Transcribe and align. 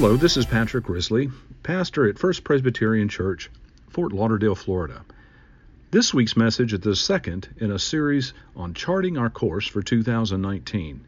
Hello, 0.00 0.16
this 0.16 0.36
is 0.36 0.46
Patrick 0.46 0.84
Wrisley, 0.84 1.28
pastor 1.64 2.08
at 2.08 2.20
First 2.20 2.44
Presbyterian 2.44 3.08
Church, 3.08 3.50
Fort 3.88 4.12
Lauderdale, 4.12 4.54
Florida. 4.54 5.04
This 5.90 6.14
week's 6.14 6.36
message 6.36 6.72
is 6.72 6.78
the 6.78 6.94
second 6.94 7.48
in 7.56 7.72
a 7.72 7.80
series 7.80 8.32
on 8.54 8.74
charting 8.74 9.18
our 9.18 9.28
course 9.28 9.66
for 9.66 9.82
2019. 9.82 11.04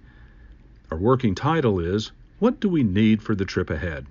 Our 0.90 0.98
working 0.98 1.36
title 1.36 1.78
is 1.78 2.10
What 2.40 2.58
Do 2.58 2.68
We 2.68 2.82
Need 2.82 3.22
for 3.22 3.36
the 3.36 3.44
Trip 3.44 3.70
Ahead? 3.70 4.06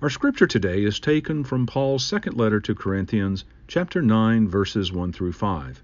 Our 0.00 0.08
scripture 0.08 0.46
today 0.46 0.82
is 0.82 0.98
taken 0.98 1.44
from 1.44 1.66
Paul's 1.66 2.06
second 2.06 2.38
letter 2.38 2.60
to 2.60 2.74
Corinthians, 2.74 3.44
chapter 3.66 4.00
9, 4.00 4.48
verses 4.48 4.90
1 4.90 5.12
through 5.12 5.32
5. 5.32 5.82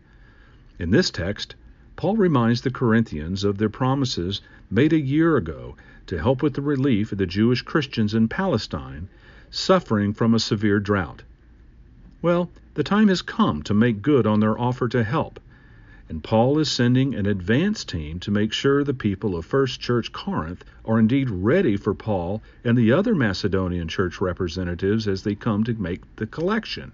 In 0.78 0.91
this 0.91 1.11
text, 1.11 1.55
Paul 1.97 2.16
reminds 2.16 2.61
the 2.61 2.71
Corinthians 2.71 3.45
of 3.45 3.59
their 3.59 3.69
promises 3.69 4.41
made 4.71 4.93
a 4.93 4.98
year 4.98 5.37
ago 5.37 5.77
to 6.07 6.19
help 6.19 6.43
with 6.43 6.55
the 6.55 6.61
relief 6.62 7.12
of 7.12 7.19
the 7.19 7.27
Jewish 7.27 7.62
Christians 7.62 8.15
in 8.15 8.29
Palestine 8.29 9.09
suffering 9.51 10.12
from 10.12 10.34
a 10.34 10.41
severe 10.41 10.80
drought. 10.80 11.23
Well, 12.20 12.51
the 12.75 12.83
time 12.83 13.07
has 13.09 13.23
come 13.23 13.62
to 13.62 13.75
make 13.75 14.03
good 14.03 14.27
on 14.27 14.41
their 14.41 14.59
offer 14.59 14.89
to 14.89 15.05
help, 15.05 15.39
and 16.09 16.25
Paul 16.25 16.59
is 16.59 16.70
sending 16.70 17.15
an 17.15 17.27
advance 17.27 17.84
team 17.84 18.19
to 18.20 18.31
make 18.31 18.53
sure 18.53 18.83
the 18.83 18.92
people 18.92 19.37
of 19.37 19.47
First 19.47 19.81
Church 19.81 20.11
Corinth 20.12 20.65
are 20.84 20.98
indeed 20.98 21.31
ready 21.31 21.77
for 21.77 21.95
Paul 21.95 22.42
and 22.65 22.77
the 22.77 22.91
other 22.91 23.15
Macedonian 23.15 23.87
church 23.87 24.20
representatives 24.20 25.06
as 25.06 25.22
they 25.22 25.34
come 25.34 25.62
to 25.65 25.75
make 25.75 26.00
the 26.17 26.27
collection. 26.27 26.91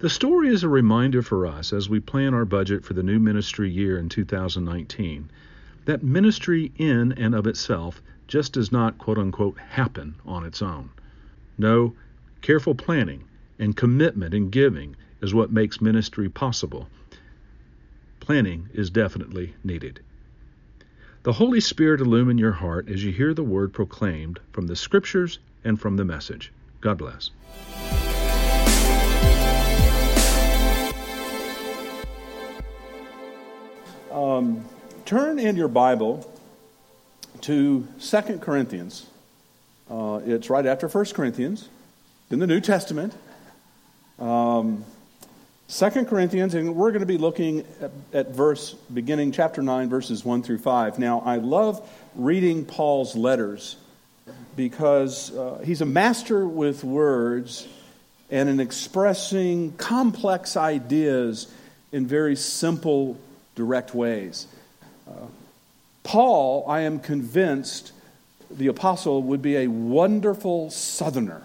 The 0.00 0.10
story 0.10 0.48
is 0.48 0.62
a 0.62 0.68
reminder 0.68 1.22
for 1.22 1.46
us 1.46 1.72
as 1.72 1.88
we 1.88 2.00
plan 2.00 2.34
our 2.34 2.44
budget 2.44 2.84
for 2.84 2.94
the 2.94 3.02
new 3.02 3.18
ministry 3.18 3.70
year 3.70 3.98
in 3.98 4.08
2019 4.08 5.30
that 5.88 6.02
ministry 6.02 6.70
in 6.76 7.12
and 7.12 7.34
of 7.34 7.46
itself 7.46 8.02
just 8.26 8.52
does 8.52 8.70
not 8.70 8.98
quote 8.98 9.16
unquote 9.16 9.58
happen 9.58 10.14
on 10.26 10.44
its 10.44 10.60
own. 10.60 10.90
No, 11.56 11.94
careful 12.42 12.74
planning 12.74 13.24
and 13.58 13.74
commitment 13.74 14.34
and 14.34 14.52
giving 14.52 14.96
is 15.22 15.32
what 15.32 15.50
makes 15.50 15.80
ministry 15.80 16.28
possible. 16.28 16.88
Planning 18.20 18.68
is 18.74 18.90
definitely 18.90 19.54
needed. 19.64 20.00
The 21.22 21.32
Holy 21.32 21.60
Spirit 21.60 22.02
illumine 22.02 22.36
your 22.36 22.52
heart 22.52 22.88
as 22.90 23.02
you 23.02 23.10
hear 23.10 23.32
the 23.32 23.42
word 23.42 23.72
proclaimed 23.72 24.38
from 24.52 24.66
the 24.66 24.76
scriptures 24.76 25.38
and 25.64 25.80
from 25.80 25.96
the 25.96 26.04
message. 26.04 26.52
God 26.82 26.98
bless. 26.98 27.30
Um, 34.18 34.64
turn 35.04 35.38
in 35.38 35.54
your 35.54 35.68
Bible 35.68 36.28
to 37.42 37.86
Second 37.98 38.42
Corinthians. 38.42 39.06
Uh, 39.88 40.20
it's 40.26 40.50
right 40.50 40.66
after 40.66 40.88
First 40.88 41.14
Corinthians 41.14 41.68
in 42.28 42.40
the 42.40 42.46
New 42.48 42.60
Testament. 42.60 43.14
Um, 44.18 44.84
2 45.68 46.04
Corinthians, 46.06 46.54
and 46.54 46.74
we're 46.74 46.90
going 46.90 46.98
to 46.98 47.06
be 47.06 47.16
looking 47.16 47.64
at, 47.80 47.92
at, 48.12 48.30
verse, 48.30 48.72
beginning 48.92 49.30
chapter 49.30 49.62
9, 49.62 49.88
verses 49.88 50.24
1 50.24 50.42
through 50.42 50.58
5. 50.58 50.98
Now, 50.98 51.20
I 51.20 51.36
love 51.36 51.88
reading 52.16 52.64
Paul's 52.64 53.14
letters 53.14 53.76
because 54.56 55.32
uh, 55.32 55.62
he's 55.64 55.80
a 55.80 55.86
master 55.86 56.44
with 56.44 56.82
words 56.82 57.68
and 58.30 58.48
in 58.48 58.58
expressing 58.58 59.74
complex 59.76 60.56
ideas 60.56 61.46
in 61.92 62.04
very 62.08 62.34
simple, 62.34 63.16
direct 63.58 63.94
ways. 63.94 64.46
Paul, 66.04 66.64
I 66.66 66.80
am 66.80 67.00
convinced, 67.00 67.92
the 68.50 68.68
apostle 68.68 69.22
would 69.24 69.42
be 69.42 69.56
a 69.56 69.66
wonderful 69.66 70.70
southerner. 70.70 71.42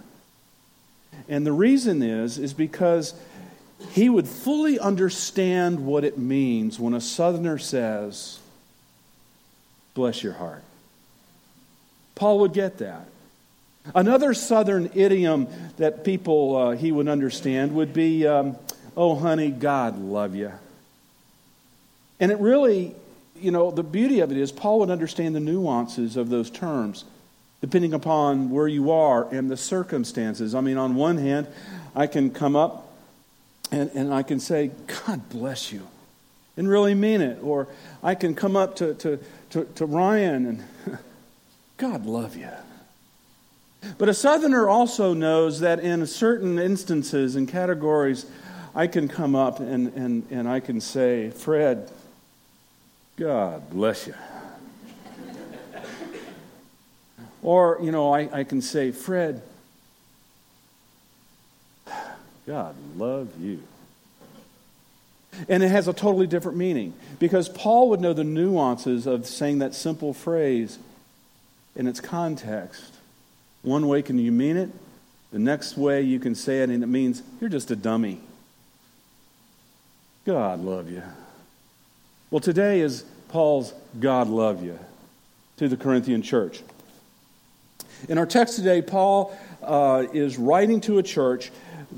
And 1.27 1.45
the 1.45 1.51
reason 1.51 2.01
is 2.01 2.37
is 2.37 2.53
because 2.53 3.13
he 3.91 4.07
would 4.07 4.27
fully 4.27 4.79
understand 4.79 5.85
what 5.85 6.05
it 6.05 6.17
means 6.17 6.79
when 6.79 6.93
a 6.93 7.01
southerner 7.01 7.57
says, 7.57 8.39
"Bless 9.95 10.23
your 10.23 10.33
heart." 10.33 10.63
Paul 12.15 12.39
would 12.39 12.53
get 12.53 12.77
that. 12.77 13.07
Another 13.93 14.33
southern 14.33 14.89
idiom 14.93 15.47
that 15.75 16.05
people 16.05 16.55
uh, 16.55 16.71
he 16.71 16.91
would 16.93 17.09
understand 17.09 17.75
would 17.75 17.93
be, 17.93 18.25
um, 18.25 18.55
"Oh, 18.95 19.15
honey, 19.15 19.51
God 19.51 19.99
love 19.99 20.35
you." 20.35 20.53
And 22.19 22.31
it 22.31 22.39
really 22.39 22.95
you 23.43 23.51
know, 23.51 23.71
the 23.71 23.83
beauty 23.83 24.21
of 24.21 24.31
it 24.31 24.37
is 24.37 24.51
Paul 24.51 24.79
would 24.79 24.89
understand 24.89 25.35
the 25.35 25.39
nuances 25.39 26.15
of 26.15 26.29
those 26.29 26.49
terms 26.49 27.05
depending 27.61 27.93
upon 27.93 28.49
where 28.49 28.67
you 28.67 28.91
are 28.91 29.25
and 29.33 29.49
the 29.49 29.55
circumstances. 29.55 30.53
I 30.53 30.59
mean, 30.59 30.77
on 30.77 30.95
one 30.95 31.17
hand, 31.17 31.47
I 31.95 32.07
can 32.07 32.29
come 32.29 32.57
up 32.57 32.93
and, 33.71 33.89
and 33.91 34.13
I 34.13 34.21
can 34.21 34.41
say, 34.41 34.71
God 35.05 35.29
bless 35.29 35.71
you, 35.71 35.87
and 36.57 36.67
really 36.67 36.93
mean 36.93 37.21
it. 37.21 37.39
Or 37.41 37.69
I 38.03 38.15
can 38.15 38.35
come 38.35 38.57
up 38.57 38.75
to, 38.77 38.93
to, 38.95 39.17
to, 39.51 39.63
to 39.75 39.85
Ryan 39.85 40.45
and, 40.45 40.99
God 41.77 42.05
love 42.05 42.35
you. 42.35 42.49
But 43.97 44.09
a 44.09 44.13
Southerner 44.13 44.67
also 44.67 45.13
knows 45.13 45.61
that 45.61 45.79
in 45.79 46.05
certain 46.05 46.59
instances 46.59 47.37
and 47.37 47.47
categories, 47.47 48.25
I 48.75 48.87
can 48.87 49.07
come 49.07 49.35
up 49.35 49.61
and, 49.61 49.87
and, 49.93 50.27
and 50.29 50.49
I 50.49 50.59
can 50.59 50.81
say, 50.81 51.29
Fred, 51.29 51.89
God 53.23 53.69
bless 53.69 54.05
you. 54.05 54.13
or, 57.41 57.79
you 57.81 57.89
know, 57.89 58.13
I, 58.13 58.39
I 58.39 58.43
can 58.43 58.61
say, 58.61 58.91
Fred, 58.91 59.41
God 62.45 62.75
love 62.97 63.29
you. 63.39 63.63
And 65.47 65.63
it 65.63 65.69
has 65.69 65.87
a 65.87 65.93
totally 65.93 66.27
different 66.27 66.57
meaning 66.57 66.95
because 67.17 67.47
Paul 67.47 67.91
would 67.91 68.01
know 68.01 68.11
the 68.11 68.25
nuances 68.25 69.07
of 69.07 69.25
saying 69.25 69.59
that 69.59 69.73
simple 69.73 70.13
phrase 70.13 70.77
in 71.77 71.87
its 71.87 72.01
context. 72.01 72.93
One 73.61 73.87
way 73.87 74.01
can 74.01 74.19
you 74.19 74.33
mean 74.33 74.57
it, 74.57 74.69
the 75.31 75.39
next 75.39 75.77
way 75.77 76.01
you 76.01 76.19
can 76.19 76.35
say 76.35 76.61
it, 76.61 76.69
and 76.69 76.83
it 76.83 76.87
means 76.87 77.23
you're 77.39 77.49
just 77.49 77.71
a 77.71 77.77
dummy. 77.77 78.19
God 80.25 80.59
love 80.59 80.91
you. 80.91 81.03
Well, 82.29 82.41
today 82.41 82.81
is 82.81 83.05
Paul's 83.33 83.73
God 83.99 84.27
love 84.27 84.63
you 84.63 84.77
to 85.57 85.67
the 85.67 85.75
Corinthian 85.75 86.21
church. 86.21 86.61
In 88.07 88.19
our 88.19 88.27
text 88.27 88.57
today, 88.57 88.83
Paul 88.83 89.35
uh, 89.63 90.03
is 90.13 90.37
writing 90.37 90.81
to 90.81 90.99
a 90.99 91.03
church 91.03 91.51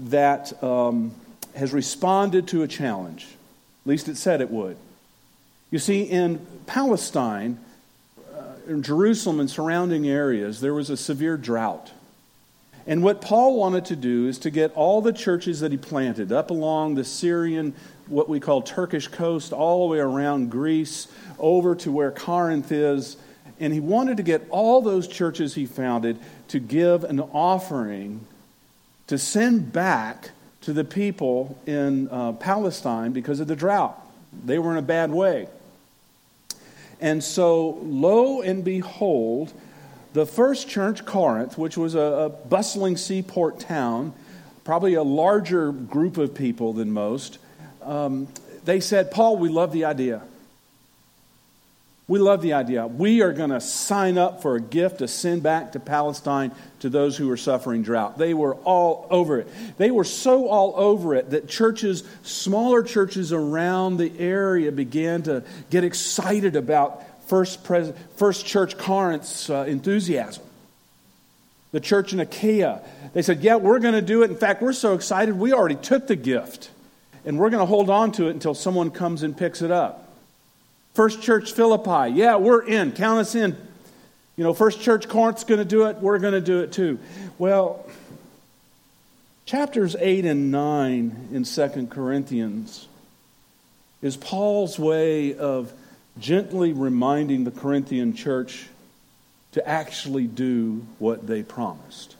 that 0.05 0.63
um, 0.63 1.13
has 1.53 1.73
responded 1.73 2.47
to 2.47 2.63
a 2.63 2.69
challenge. 2.69 3.25
At 3.83 3.89
least 3.89 4.07
it 4.07 4.15
said 4.15 4.39
it 4.39 4.49
would. 4.49 4.77
You 5.71 5.79
see, 5.79 6.03
in 6.03 6.39
Palestine, 6.67 7.59
uh, 8.33 8.43
in 8.65 8.81
Jerusalem 8.81 9.41
and 9.41 9.49
surrounding 9.49 10.07
areas, 10.07 10.61
there 10.61 10.73
was 10.73 10.89
a 10.89 10.95
severe 10.95 11.35
drought. 11.35 11.91
And 12.87 13.01
what 13.01 13.21
Paul 13.21 13.57
wanted 13.57 13.85
to 13.85 13.95
do 13.95 14.27
is 14.27 14.37
to 14.39 14.51
get 14.51 14.73
all 14.75 15.01
the 15.01 15.13
churches 15.13 15.61
that 15.61 15.71
he 15.71 15.77
planted 15.77 16.31
up 16.31 16.51
along 16.51 16.95
the 16.95 17.03
Syrian, 17.03 17.73
what 18.07 18.29
we 18.29 18.39
call 18.39 18.61
Turkish 18.61 19.07
coast, 19.07 19.51
all 19.51 19.87
the 19.87 19.93
way 19.93 19.99
around 19.99 20.51
Greece, 20.51 21.07
over 21.39 21.75
to 21.75 21.91
where 21.91 22.11
Corinth 22.11 22.71
is. 22.71 23.17
And 23.59 23.73
he 23.73 23.79
wanted 23.79 24.17
to 24.17 24.23
get 24.23 24.45
all 24.49 24.81
those 24.81 25.07
churches 25.07 25.55
he 25.55 25.65
founded 25.65 26.19
to 26.49 26.59
give 26.59 27.03
an 27.03 27.19
offering 27.19 28.27
to 29.07 29.17
send 29.17 29.71
back 29.71 30.31
to 30.61 30.73
the 30.73 30.83
people 30.83 31.57
in 31.65 32.09
uh, 32.09 32.33
Palestine 32.33 33.11
because 33.11 33.39
of 33.39 33.47
the 33.47 33.55
drought. 33.55 33.99
They 34.45 34.59
were 34.59 34.71
in 34.71 34.77
a 34.77 34.83
bad 34.83 35.11
way. 35.11 35.47
And 36.99 37.23
so, 37.23 37.79
lo 37.83 38.41
and 38.41 38.63
behold, 38.63 39.53
the 40.15 40.25
first 40.25 40.69
church, 40.69 41.03
Corinth, 41.03 41.57
which 41.57 41.75
was 41.75 41.93
a, 41.93 41.99
a 41.99 42.29
bustling 42.29 42.95
seaport 42.95 43.59
town, 43.59 44.13
probably 44.63 44.93
a 44.93 45.03
larger 45.03 45.73
group 45.73 46.17
of 46.17 46.33
people 46.33 46.71
than 46.71 46.89
most, 46.89 47.37
um, 47.83 48.29
they 48.63 48.79
said, 48.79 49.11
Paul, 49.11 49.35
we 49.35 49.49
love 49.49 49.73
the 49.73 49.83
idea. 49.83 50.21
We 52.07 52.19
love 52.19 52.41
the 52.41 52.53
idea. 52.53 52.87
We 52.87 53.23
are 53.23 53.33
going 53.33 53.49
to 53.49 53.59
sign 53.59 54.17
up 54.17 54.41
for 54.41 54.55
a 54.55 54.61
gift 54.61 54.99
to 54.99 55.09
send 55.09 55.43
back 55.43 55.73
to 55.73 55.81
Palestine 55.81 56.53
to 56.79 56.89
those 56.89 57.17
who 57.17 57.29
are 57.29 57.37
suffering 57.37 57.83
drought. 57.83 58.17
They 58.17 58.33
were 58.33 58.55
all 58.63 59.07
over 59.09 59.39
it. 59.39 59.49
They 59.77 59.91
were 59.91 60.05
so 60.05 60.47
all 60.47 60.75
over 60.77 61.13
it 61.15 61.31
that 61.31 61.49
churches, 61.49 62.05
smaller 62.23 62.83
churches 62.83 63.33
around 63.33 63.97
the 63.97 64.17
area, 64.17 64.71
began 64.71 65.23
to 65.23 65.43
get 65.71 65.83
excited 65.83 66.55
about 66.55 67.03
First, 67.25 67.63
Pres- 67.63 67.93
First 68.17 68.45
Church 68.45 68.77
Corinth's 68.77 69.49
uh, 69.49 69.65
enthusiasm. 69.67 70.43
The 71.71 71.79
church 71.79 72.13
in 72.13 72.19
Achaia, 72.19 72.81
they 73.13 73.21
said, 73.21 73.41
Yeah, 73.41 73.55
we're 73.55 73.79
going 73.79 73.95
to 73.95 74.01
do 74.01 74.23
it. 74.23 74.31
In 74.31 74.37
fact, 74.37 74.61
we're 74.61 74.73
so 74.73 74.93
excited, 74.93 75.37
we 75.37 75.51
already 75.51 75.75
took 75.75 76.07
the 76.07 76.15
gift, 76.15 76.69
and 77.25 77.37
we're 77.37 77.49
going 77.49 77.61
to 77.61 77.65
hold 77.65 77.89
on 77.89 78.11
to 78.13 78.27
it 78.27 78.31
until 78.31 78.53
someone 78.53 78.91
comes 78.91 79.23
and 79.23 79.35
picks 79.35 79.61
it 79.61 79.71
up. 79.71 80.09
First 80.93 81.21
Church 81.21 81.51
Philippi, 81.51 82.13
yeah, 82.13 82.37
we're 82.37 82.63
in. 82.63 82.93
Count 82.93 83.19
us 83.19 83.35
in. 83.35 83.57
You 84.37 84.43
know, 84.43 84.53
First 84.53 84.81
Church 84.81 85.09
Corinth's 85.09 85.43
going 85.43 85.59
to 85.59 85.65
do 85.65 85.87
it, 85.87 85.97
we're 85.97 86.19
going 86.19 86.33
to 86.33 86.41
do 86.41 86.61
it 86.61 86.71
too. 86.71 86.99
Well, 87.37 87.85
chapters 89.45 89.95
8 89.99 90.25
and 90.25 90.51
9 90.51 91.29
in 91.33 91.43
Second 91.43 91.89
Corinthians 91.89 92.87
is 94.01 94.15
Paul's 94.15 94.77
way 94.77 95.35
of 95.35 95.73
gently 96.19 96.73
reminding 96.73 97.43
the 97.43 97.51
Corinthian 97.51 98.13
church 98.13 98.67
to 99.51 99.67
actually 99.67 100.27
do 100.27 100.85
what 100.99 101.27
they 101.27 101.43
promised. 101.43 102.15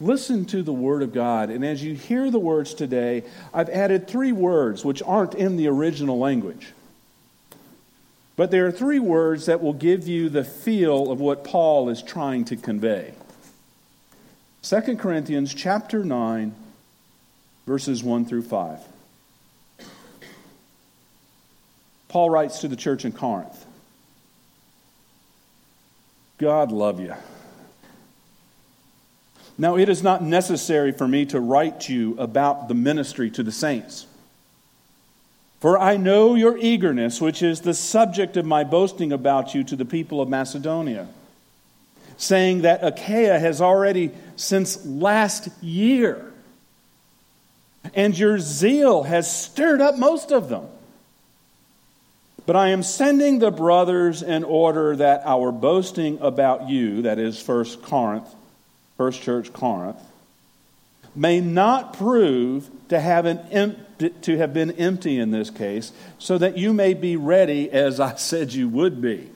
Listen 0.00 0.44
to 0.46 0.62
the 0.62 0.72
Word 0.72 1.02
of 1.02 1.12
God, 1.12 1.50
and 1.50 1.64
as 1.64 1.82
you 1.82 1.94
hear 1.94 2.30
the 2.30 2.38
words 2.38 2.74
today, 2.74 3.22
I've 3.52 3.68
added 3.68 4.08
three 4.08 4.32
words 4.32 4.84
which 4.84 5.02
aren't 5.02 5.34
in 5.34 5.56
the 5.56 5.68
original 5.68 6.18
language. 6.18 6.72
But 8.36 8.50
there 8.50 8.66
are 8.66 8.72
three 8.72 8.98
words 8.98 9.46
that 9.46 9.62
will 9.62 9.72
give 9.72 10.08
you 10.08 10.28
the 10.28 10.44
feel 10.44 11.10
of 11.10 11.20
what 11.20 11.44
Paul 11.44 11.88
is 11.88 12.02
trying 12.02 12.44
to 12.46 12.56
convey. 12.56 13.14
2 14.62 14.96
Corinthians 14.96 15.54
chapter 15.54 16.04
9 16.04 16.54
verses 17.66 18.02
1 18.02 18.24
through 18.24 18.42
5. 18.42 18.78
Paul 22.14 22.30
writes 22.30 22.60
to 22.60 22.68
the 22.68 22.76
church 22.76 23.04
in 23.04 23.10
Corinth 23.10 23.66
God 26.38 26.70
love 26.70 27.00
you. 27.00 27.12
Now, 29.58 29.76
it 29.76 29.88
is 29.88 30.00
not 30.00 30.22
necessary 30.22 30.92
for 30.92 31.08
me 31.08 31.26
to 31.26 31.40
write 31.40 31.88
you 31.88 32.14
about 32.16 32.68
the 32.68 32.74
ministry 32.74 33.30
to 33.30 33.42
the 33.42 33.50
saints. 33.50 34.06
For 35.58 35.76
I 35.76 35.96
know 35.96 36.36
your 36.36 36.56
eagerness, 36.56 37.20
which 37.20 37.42
is 37.42 37.62
the 37.62 37.74
subject 37.74 38.36
of 38.36 38.46
my 38.46 38.62
boasting 38.62 39.10
about 39.10 39.52
you 39.52 39.64
to 39.64 39.74
the 39.74 39.84
people 39.84 40.20
of 40.20 40.28
Macedonia, 40.28 41.08
saying 42.16 42.62
that 42.62 42.84
Achaia 42.84 43.40
has 43.40 43.60
already 43.60 44.12
since 44.36 44.86
last 44.86 45.48
year, 45.60 46.32
and 47.92 48.16
your 48.16 48.38
zeal 48.38 49.02
has 49.02 49.28
stirred 49.28 49.80
up 49.80 49.98
most 49.98 50.30
of 50.30 50.48
them. 50.48 50.68
But 52.46 52.56
I 52.56 52.68
am 52.68 52.82
sending 52.82 53.38
the 53.38 53.50
brothers 53.50 54.22
in 54.22 54.44
order 54.44 54.96
that 54.96 55.22
our 55.24 55.50
boasting 55.50 56.18
about 56.20 56.68
you, 56.68 57.02
that 57.02 57.18
is 57.18 57.40
First 57.40 57.82
Corinth, 57.82 58.28
First 58.98 59.22
Church 59.22 59.52
Corinth, 59.52 60.00
may 61.16 61.40
not 61.40 61.94
prove 61.94 62.68
to 62.88 63.00
have, 63.00 63.24
an 63.24 63.76
to 64.20 64.36
have 64.36 64.52
been 64.52 64.72
empty 64.72 65.18
in 65.18 65.30
this 65.30 65.48
case, 65.48 65.92
so 66.18 66.36
that 66.36 66.58
you 66.58 66.74
may 66.74 66.92
be 66.92 67.16
ready 67.16 67.70
as 67.70 67.98
I 67.98 68.16
said 68.16 68.52
you 68.52 68.68
would 68.68 69.00
be. 69.00 69.30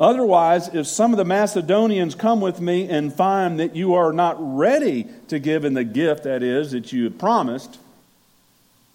Otherwise, 0.00 0.74
if 0.74 0.86
some 0.86 1.12
of 1.12 1.18
the 1.18 1.24
Macedonians 1.24 2.14
come 2.14 2.40
with 2.40 2.60
me 2.60 2.88
and 2.88 3.12
find 3.12 3.60
that 3.60 3.76
you 3.76 3.94
are 3.94 4.12
not 4.12 4.36
ready 4.38 5.06
to 5.28 5.38
give 5.38 5.64
in 5.64 5.74
the 5.74 5.84
gift 5.84 6.24
that 6.24 6.42
is 6.42 6.70
that 6.70 6.92
you 6.92 7.04
had 7.04 7.18
promised, 7.18 7.78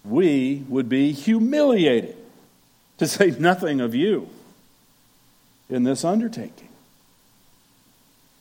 we 0.04 0.64
would 0.68 0.88
be 0.88 1.12
humiliated 1.12 2.16
to 2.98 3.06
say 3.06 3.30
nothing 3.38 3.80
of 3.80 3.94
you 3.94 4.28
in 5.68 5.84
this 5.84 6.04
undertaking. 6.04 6.68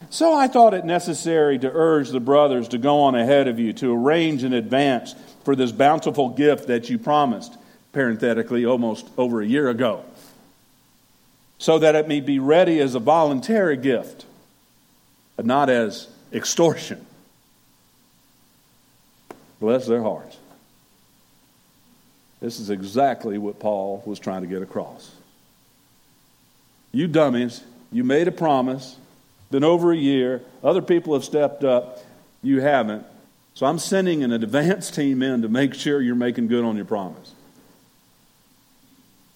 So 0.09 0.33
I 0.33 0.47
thought 0.47 0.73
it 0.73 0.85
necessary 0.85 1.57
to 1.59 1.71
urge 1.71 2.09
the 2.09 2.19
brothers 2.19 2.67
to 2.69 2.77
go 2.77 3.01
on 3.01 3.15
ahead 3.15 3.47
of 3.47 3.59
you 3.59 3.73
to 3.73 3.93
arrange 3.93 4.43
in 4.43 4.53
advance 4.53 5.15
for 5.43 5.55
this 5.55 5.71
bountiful 5.71 6.29
gift 6.29 6.67
that 6.67 6.89
you 6.89 6.97
promised, 6.97 7.57
parenthetically, 7.93 8.65
almost 8.65 9.07
over 9.17 9.41
a 9.41 9.45
year 9.45 9.69
ago, 9.69 10.03
so 11.57 11.79
that 11.79 11.95
it 11.95 12.07
may 12.07 12.19
be 12.19 12.39
ready 12.39 12.79
as 12.79 12.95
a 12.95 12.99
voluntary 12.99 13.77
gift, 13.77 14.25
but 15.35 15.45
not 15.45 15.69
as 15.69 16.09
extortion. 16.31 17.05
Bless 19.59 19.87
their 19.87 20.03
hearts. 20.03 20.37
This 22.43 22.59
is 22.59 22.69
exactly 22.69 23.37
what 23.37 23.57
Paul 23.57 24.03
was 24.05 24.19
trying 24.19 24.41
to 24.41 24.49
get 24.49 24.61
across. 24.61 25.09
You 26.91 27.07
dummies, 27.07 27.63
you 27.89 28.03
made 28.03 28.27
a 28.27 28.33
promise, 28.33 28.97
been 29.49 29.63
over 29.63 29.93
a 29.93 29.95
year, 29.95 30.41
other 30.61 30.81
people 30.81 31.13
have 31.13 31.23
stepped 31.23 31.63
up, 31.63 31.99
you 32.41 32.59
haven't. 32.59 33.05
So 33.53 33.65
I'm 33.65 33.79
sending 33.79 34.25
an 34.25 34.33
advance 34.33 34.91
team 34.91 35.23
in 35.23 35.43
to 35.43 35.47
make 35.47 35.73
sure 35.73 36.01
you're 36.01 36.15
making 36.15 36.49
good 36.49 36.65
on 36.65 36.75
your 36.75 36.83
promise. 36.83 37.31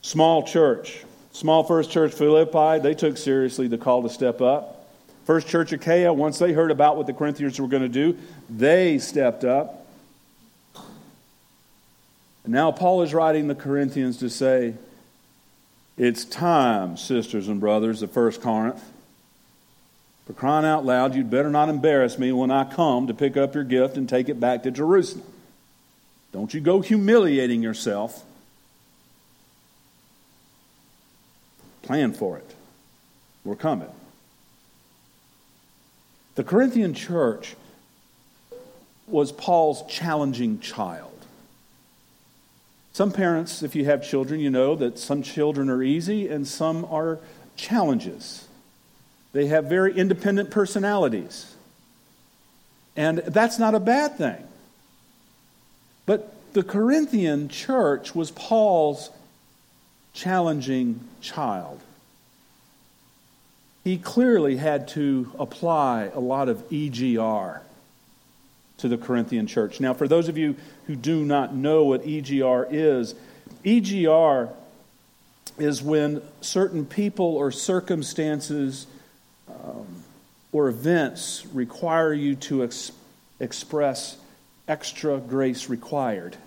Small 0.01 0.43
church, 0.43 1.05
small 1.31 1.63
first 1.63 1.89
church 1.89 2.13
Philippi, 2.13 2.79
they 2.79 2.93
took 2.93 3.15
seriously 3.15 3.69
the 3.69 3.77
call 3.77 4.03
to 4.03 4.09
step 4.09 4.41
up. 4.41 4.85
First 5.23 5.47
church 5.47 5.71
Achaia, 5.71 6.11
once 6.11 6.39
they 6.39 6.51
heard 6.51 6.71
about 6.71 6.97
what 6.97 7.07
the 7.07 7.13
Corinthians 7.13 7.57
were 7.57 7.69
going 7.69 7.83
to 7.83 7.87
do, 7.87 8.17
they 8.49 8.99
stepped 8.99 9.45
up. 9.45 9.86
And 12.47 12.53
now 12.53 12.71
Paul 12.71 13.01
is 13.01 13.13
writing 13.13 13.49
the 13.49 13.55
Corinthians 13.55 14.19
to 14.19 14.29
say, 14.29 14.75
It's 15.97 16.23
time, 16.23 16.95
sisters 16.95 17.49
and 17.49 17.59
brothers 17.59 18.01
of 18.01 18.13
First 18.13 18.41
Corinth. 18.41 18.81
For 20.25 20.31
crying 20.31 20.65
out 20.65 20.85
loud, 20.85 21.13
you'd 21.13 21.29
better 21.29 21.49
not 21.49 21.67
embarrass 21.67 22.17
me 22.17 22.31
when 22.31 22.49
I 22.49 22.63
come 22.63 23.07
to 23.07 23.13
pick 23.13 23.35
up 23.35 23.53
your 23.53 23.65
gift 23.65 23.97
and 23.97 24.07
take 24.07 24.29
it 24.29 24.39
back 24.39 24.63
to 24.63 24.71
Jerusalem. 24.71 25.25
Don't 26.31 26.53
you 26.53 26.61
go 26.61 26.79
humiliating 26.79 27.61
yourself. 27.61 28.23
Plan 31.81 32.13
for 32.13 32.37
it. 32.37 32.55
We're 33.43 33.57
coming. 33.57 33.91
The 36.35 36.45
Corinthian 36.45 36.93
church 36.93 37.57
was 39.05 39.33
Paul's 39.33 39.85
challenging 39.89 40.61
child. 40.61 41.16
Some 42.97 43.11
parents, 43.11 43.61
if 43.61 43.75
you 43.75 43.85
have 43.85 44.03
children, 44.03 44.39
you 44.39 44.49
know 44.49 44.75
that 44.75 44.97
some 44.97 45.21
children 45.21 45.69
are 45.69 45.83
easy 45.83 46.27
and 46.29 46.47
some 46.47 46.83
are 46.85 47.19
challenges. 47.55 48.47
They 49.33 49.45
have 49.45 49.65
very 49.65 49.95
independent 49.95 50.49
personalities. 50.49 51.53
And 52.95 53.19
that's 53.19 53.59
not 53.59 53.75
a 53.75 53.79
bad 53.79 54.17
thing. 54.17 54.43
But 56.07 56.33
the 56.53 56.63
Corinthian 56.63 57.49
church 57.49 58.15
was 58.15 58.31
Paul's 58.31 59.11
challenging 60.13 61.01
child. 61.21 61.79
He 63.83 63.99
clearly 63.99 64.57
had 64.57 64.87
to 64.87 65.31
apply 65.37 66.09
a 66.15 66.19
lot 66.19 66.49
of 66.49 66.67
EGR 66.71 67.61
to 68.77 68.87
the 68.87 68.97
Corinthian 68.97 69.47
church. 69.47 69.79
Now, 69.79 69.93
for 69.93 70.07
those 70.07 70.27
of 70.27 70.37
you 70.37 70.55
who 70.85 70.95
do 70.95 71.25
not 71.25 71.55
know 71.55 71.83
what 71.85 72.03
EGR 72.03 72.67
is, 72.69 73.15
EGR 73.65 74.49
is 75.57 75.81
when 75.81 76.21
certain 76.41 76.85
people 76.85 77.35
or 77.35 77.51
circumstances 77.51 78.85
um, 79.49 80.03
or 80.51 80.69
events 80.69 81.45
require 81.53 82.13
you 82.13 82.35
to 82.35 82.63
ex- 82.63 82.91
express 83.39 84.17
extra 84.67 85.17
grace 85.17 85.69
required. 85.69 86.37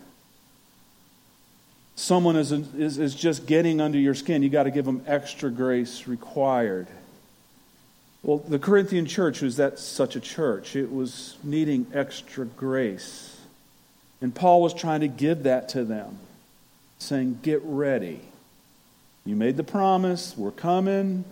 Someone 1.97 2.37
is, 2.37 2.53
is, 2.53 2.99
is 2.99 3.15
just 3.15 3.47
getting 3.47 3.81
under 3.81 3.99
your 3.99 4.15
skin, 4.15 4.43
you 4.43 4.49
got 4.49 4.63
to 4.63 4.71
give 4.71 4.85
them 4.85 5.03
extra 5.07 5.51
grace 5.51 6.07
required. 6.07 6.87
Well, 8.23 8.39
the 8.39 8.59
Corinthian 8.59 9.07
church 9.07 9.41
was 9.41 9.57
that 9.57 9.79
such 9.79 10.15
a 10.15 10.21
church. 10.21 10.77
It 10.77 10.93
was 10.93 11.37
needing 11.43 11.87
extra 11.95 12.45
grace. 12.45 13.41
And 14.21 14.35
Paul 14.35 14.61
was 14.61 14.75
trying 14.75 15.01
to 15.01 15.09
give 15.09 15.45
that 15.45 15.71
to 15.71 15.85
them, 15.85 16.19
saying, 16.99 17.41
Get 17.43 17.63
ready. 17.65 18.21
You 19.25 19.37
made 19.37 19.57
the 19.57 19.65
promise. 19.65 20.35
We're 20.37 20.51
coming. 20.51 21.25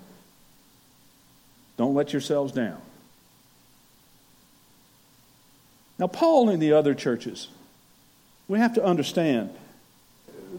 Don't 1.77 1.95
let 1.95 2.13
yourselves 2.13 2.53
down. 2.53 2.81
Now, 5.99 6.07
Paul 6.07 6.49
and 6.49 6.63
the 6.63 6.73
other 6.73 6.95
churches, 6.95 7.49
we 8.47 8.59
have 8.59 8.75
to 8.75 8.85
understand 8.85 9.51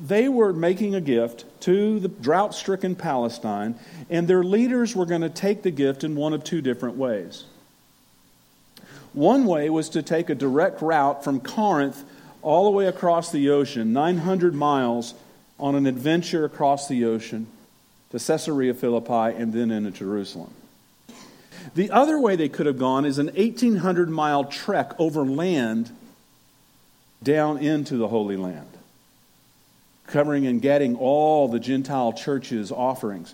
they 0.01 0.29
were 0.29 0.53
making 0.53 0.95
a 0.95 1.01
gift 1.01 1.45
to 1.61 1.99
the 1.99 2.07
drought 2.07 2.53
stricken 2.53 2.95
Palestine, 2.95 3.75
and 4.09 4.27
their 4.27 4.43
leaders 4.43 4.95
were 4.95 5.05
going 5.05 5.21
to 5.21 5.29
take 5.29 5.63
the 5.63 5.71
gift 5.71 6.03
in 6.03 6.15
one 6.15 6.33
of 6.33 6.43
two 6.43 6.61
different 6.61 6.95
ways. 6.95 7.45
One 9.13 9.45
way 9.45 9.69
was 9.69 9.89
to 9.89 10.03
take 10.03 10.29
a 10.29 10.35
direct 10.35 10.81
route 10.81 11.23
from 11.23 11.39
Corinth 11.39 12.03
all 12.41 12.65
the 12.65 12.71
way 12.71 12.87
across 12.87 13.31
the 13.31 13.49
ocean, 13.49 13.91
900 13.91 14.53
miles 14.53 15.13
on 15.59 15.75
an 15.75 15.85
adventure 15.85 16.45
across 16.45 16.87
the 16.87 17.05
ocean 17.05 17.47
to 18.11 18.19
Caesarea 18.19 18.73
Philippi 18.73 19.35
and 19.35 19.51
then 19.51 19.71
into 19.71 19.91
Jerusalem. 19.91 20.53
The 21.75 21.91
other 21.91 22.19
way 22.19 22.35
they 22.35 22.49
could 22.49 22.65
have 22.65 22.79
gone 22.79 23.03
is 23.03 23.17
an 23.17 23.27
1,800 23.27 24.09
mile 24.09 24.45
trek 24.45 24.93
over 24.97 25.25
land 25.25 25.91
down 27.21 27.57
into 27.57 27.97
the 27.97 28.07
Holy 28.07 28.37
Land 28.37 28.78
covering 30.09 30.45
and 30.47 30.61
getting 30.61 30.95
all 30.95 31.47
the 31.47 31.59
Gentile 31.59 32.13
churches' 32.13 32.71
offerings. 32.71 33.33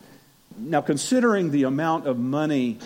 Now, 0.57 0.81
considering 0.81 1.51
the 1.51 1.63
amount 1.63 2.07
of 2.07 2.17
money 2.17 2.79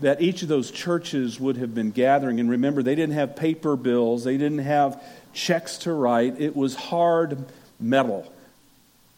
that 0.00 0.20
each 0.20 0.42
of 0.42 0.48
those 0.48 0.70
churches 0.70 1.38
would 1.38 1.56
have 1.56 1.74
been 1.74 1.90
gathering, 1.90 2.40
and 2.40 2.50
remember, 2.50 2.82
they 2.82 2.94
didn't 2.94 3.14
have 3.14 3.36
paper 3.36 3.76
bills, 3.76 4.24
they 4.24 4.36
didn't 4.36 4.58
have 4.58 5.02
checks 5.32 5.78
to 5.78 5.92
write, 5.92 6.40
it 6.40 6.56
was 6.56 6.74
hard 6.74 7.46
metal 7.78 8.30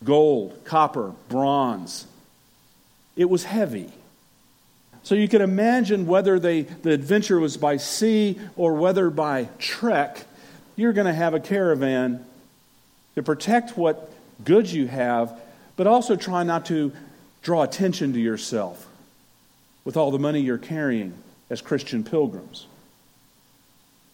gold, 0.04 0.64
copper, 0.64 1.12
bronze. 1.28 2.06
It 3.14 3.30
was 3.30 3.44
heavy. 3.44 3.92
So 5.04 5.14
you 5.14 5.28
can 5.28 5.42
imagine 5.42 6.06
whether 6.06 6.40
they, 6.40 6.62
the 6.62 6.90
adventure 6.90 7.38
was 7.38 7.56
by 7.56 7.76
sea 7.76 8.40
or 8.56 8.75
whether 8.75 9.11
by 9.11 9.49
trek, 9.59 10.25
you're 10.75 10.92
going 10.92 11.06
to 11.06 11.14
have 11.14 11.35
a 11.35 11.40
caravan 11.40 12.25
to 13.14 13.23
protect 13.23 13.76
what 13.76 14.11
goods 14.45 14.73
you 14.75 14.87
have, 14.87 15.38
but 15.76 15.87
also 15.87 16.16
try 16.16 16.42
not 16.42 16.66
to 16.66 16.92
draw 17.42 17.62
attention 17.62 18.12
to 18.12 18.21
yourself 18.21 18.87
with 19.85 19.97
all 19.97 20.11
the 20.11 20.19
money 20.19 20.40
you're 20.40 20.59
carrying 20.59 21.12
as 21.50 21.61
Christian 21.61 22.04
pilgrims. 22.04 22.66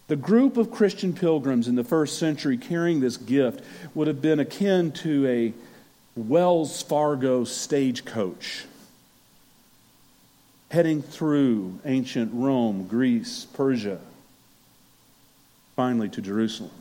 The 0.07 0.15
group 0.15 0.57
of 0.57 0.71
Christian 0.71 1.13
pilgrims 1.13 1.67
in 1.67 1.75
the 1.75 1.83
first 1.83 2.17
century 2.17 2.57
carrying 2.57 2.99
this 2.99 3.17
gift 3.17 3.63
would 3.93 4.07
have 4.07 4.21
been 4.21 4.39
akin 4.39 4.91
to 4.93 5.27
a 5.27 5.53
Wells 6.15 6.81
Fargo 6.81 7.43
stagecoach 7.43 8.65
heading 10.71 11.01
through 11.01 11.79
ancient 11.85 12.31
Rome, 12.33 12.87
Greece, 12.87 13.45
Persia, 13.53 13.99
finally 15.75 16.09
to 16.09 16.21
Jerusalem. 16.21 16.71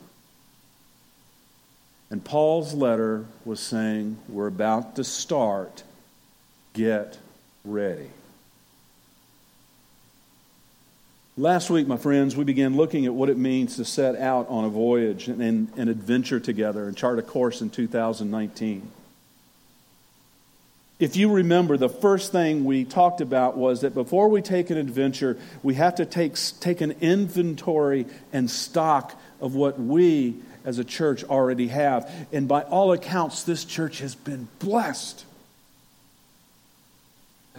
And 2.10 2.24
Paul's 2.24 2.72
letter 2.72 3.26
was 3.44 3.60
saying, 3.60 4.18
We're 4.28 4.46
about 4.46 4.96
to 4.96 5.04
start. 5.04 5.82
Get 6.72 7.18
ready. 7.64 8.08
Last 11.36 11.70
week, 11.70 11.86
my 11.86 11.96
friends, 11.96 12.34
we 12.34 12.42
began 12.42 12.76
looking 12.76 13.06
at 13.06 13.14
what 13.14 13.30
it 13.30 13.38
means 13.38 13.76
to 13.76 13.84
set 13.84 14.16
out 14.16 14.48
on 14.48 14.64
a 14.64 14.68
voyage 14.68 15.28
and 15.28 15.40
an 15.40 15.88
adventure 15.88 16.40
together 16.40 16.88
and 16.88 16.96
chart 16.96 17.18
a 17.18 17.22
course 17.22 17.60
in 17.60 17.70
2019. 17.70 18.90
If 20.98 21.14
you 21.14 21.30
remember, 21.30 21.76
the 21.76 21.88
first 21.88 22.32
thing 22.32 22.64
we 22.64 22.84
talked 22.84 23.20
about 23.20 23.56
was 23.56 23.82
that 23.82 23.94
before 23.94 24.28
we 24.28 24.42
take 24.42 24.70
an 24.70 24.78
adventure, 24.78 25.38
we 25.62 25.74
have 25.74 25.94
to 25.96 26.06
take, 26.06 26.34
take 26.58 26.80
an 26.80 26.96
inventory 27.00 28.06
and 28.32 28.50
stock 28.50 29.14
of 29.40 29.54
what 29.54 29.78
we 29.78 30.34
as 30.68 30.78
a 30.78 30.84
church 30.84 31.24
already 31.24 31.68
have. 31.68 32.12
And 32.30 32.46
by 32.46 32.60
all 32.60 32.92
accounts, 32.92 33.42
this 33.42 33.64
church 33.64 34.00
has 34.00 34.14
been 34.14 34.48
blessed. 34.58 35.24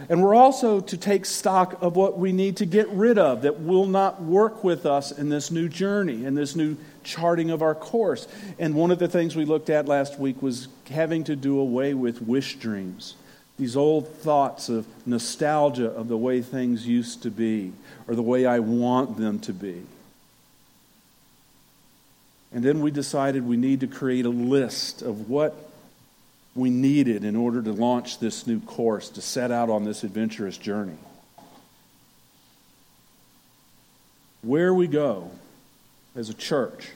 And 0.08 0.22
we're 0.22 0.36
also 0.36 0.78
to 0.80 0.96
take 0.96 1.26
stock 1.26 1.82
of 1.82 1.96
what 1.96 2.16
we 2.16 2.30
need 2.30 2.58
to 2.58 2.66
get 2.66 2.88
rid 2.90 3.18
of 3.18 3.42
that 3.42 3.60
will 3.60 3.86
not 3.86 4.22
work 4.22 4.62
with 4.62 4.86
us 4.86 5.10
in 5.10 5.28
this 5.28 5.50
new 5.50 5.68
journey, 5.68 6.24
in 6.24 6.36
this 6.36 6.54
new 6.54 6.76
charting 7.02 7.50
of 7.50 7.62
our 7.62 7.74
course. 7.74 8.28
And 8.60 8.76
one 8.76 8.92
of 8.92 9.00
the 9.00 9.08
things 9.08 9.34
we 9.34 9.44
looked 9.44 9.70
at 9.70 9.88
last 9.88 10.20
week 10.20 10.40
was 10.40 10.68
having 10.88 11.24
to 11.24 11.34
do 11.34 11.58
away 11.58 11.94
with 11.94 12.22
wish 12.22 12.60
dreams 12.60 13.16
these 13.58 13.76
old 13.76 14.08
thoughts 14.08 14.70
of 14.70 14.86
nostalgia 15.04 15.90
of 15.90 16.08
the 16.08 16.16
way 16.16 16.40
things 16.40 16.86
used 16.86 17.22
to 17.22 17.30
be 17.30 17.70
or 18.08 18.14
the 18.14 18.22
way 18.22 18.46
I 18.46 18.58
want 18.58 19.18
them 19.18 19.38
to 19.40 19.52
be. 19.52 19.82
And 22.52 22.64
then 22.64 22.80
we 22.80 22.90
decided 22.90 23.46
we 23.46 23.56
need 23.56 23.80
to 23.80 23.86
create 23.86 24.24
a 24.24 24.30
list 24.30 25.02
of 25.02 25.28
what 25.28 25.70
we 26.54 26.70
needed 26.70 27.24
in 27.24 27.36
order 27.36 27.62
to 27.62 27.72
launch 27.72 28.18
this 28.18 28.46
new 28.46 28.60
course, 28.60 29.08
to 29.10 29.22
set 29.22 29.50
out 29.50 29.70
on 29.70 29.84
this 29.84 30.02
adventurous 30.02 30.56
journey. 30.56 30.98
Where 34.42 34.74
we 34.74 34.88
go 34.88 35.30
as 36.16 36.28
a 36.28 36.34
church, 36.34 36.90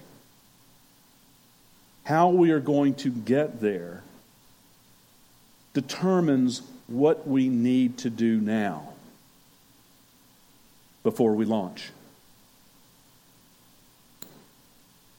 how 2.05 2.31
we 2.31 2.51
are 2.51 2.61
going 2.61 2.95
to 2.97 3.11
get 3.11 3.61
there 3.61 4.03
determines 5.73 6.63
what 6.87 7.27
we 7.27 7.49
need 7.49 7.99
to 7.99 8.11
do 8.11 8.41
now 8.41 8.89
before 11.03 11.35
we 11.35 11.45
launch. 11.45 11.91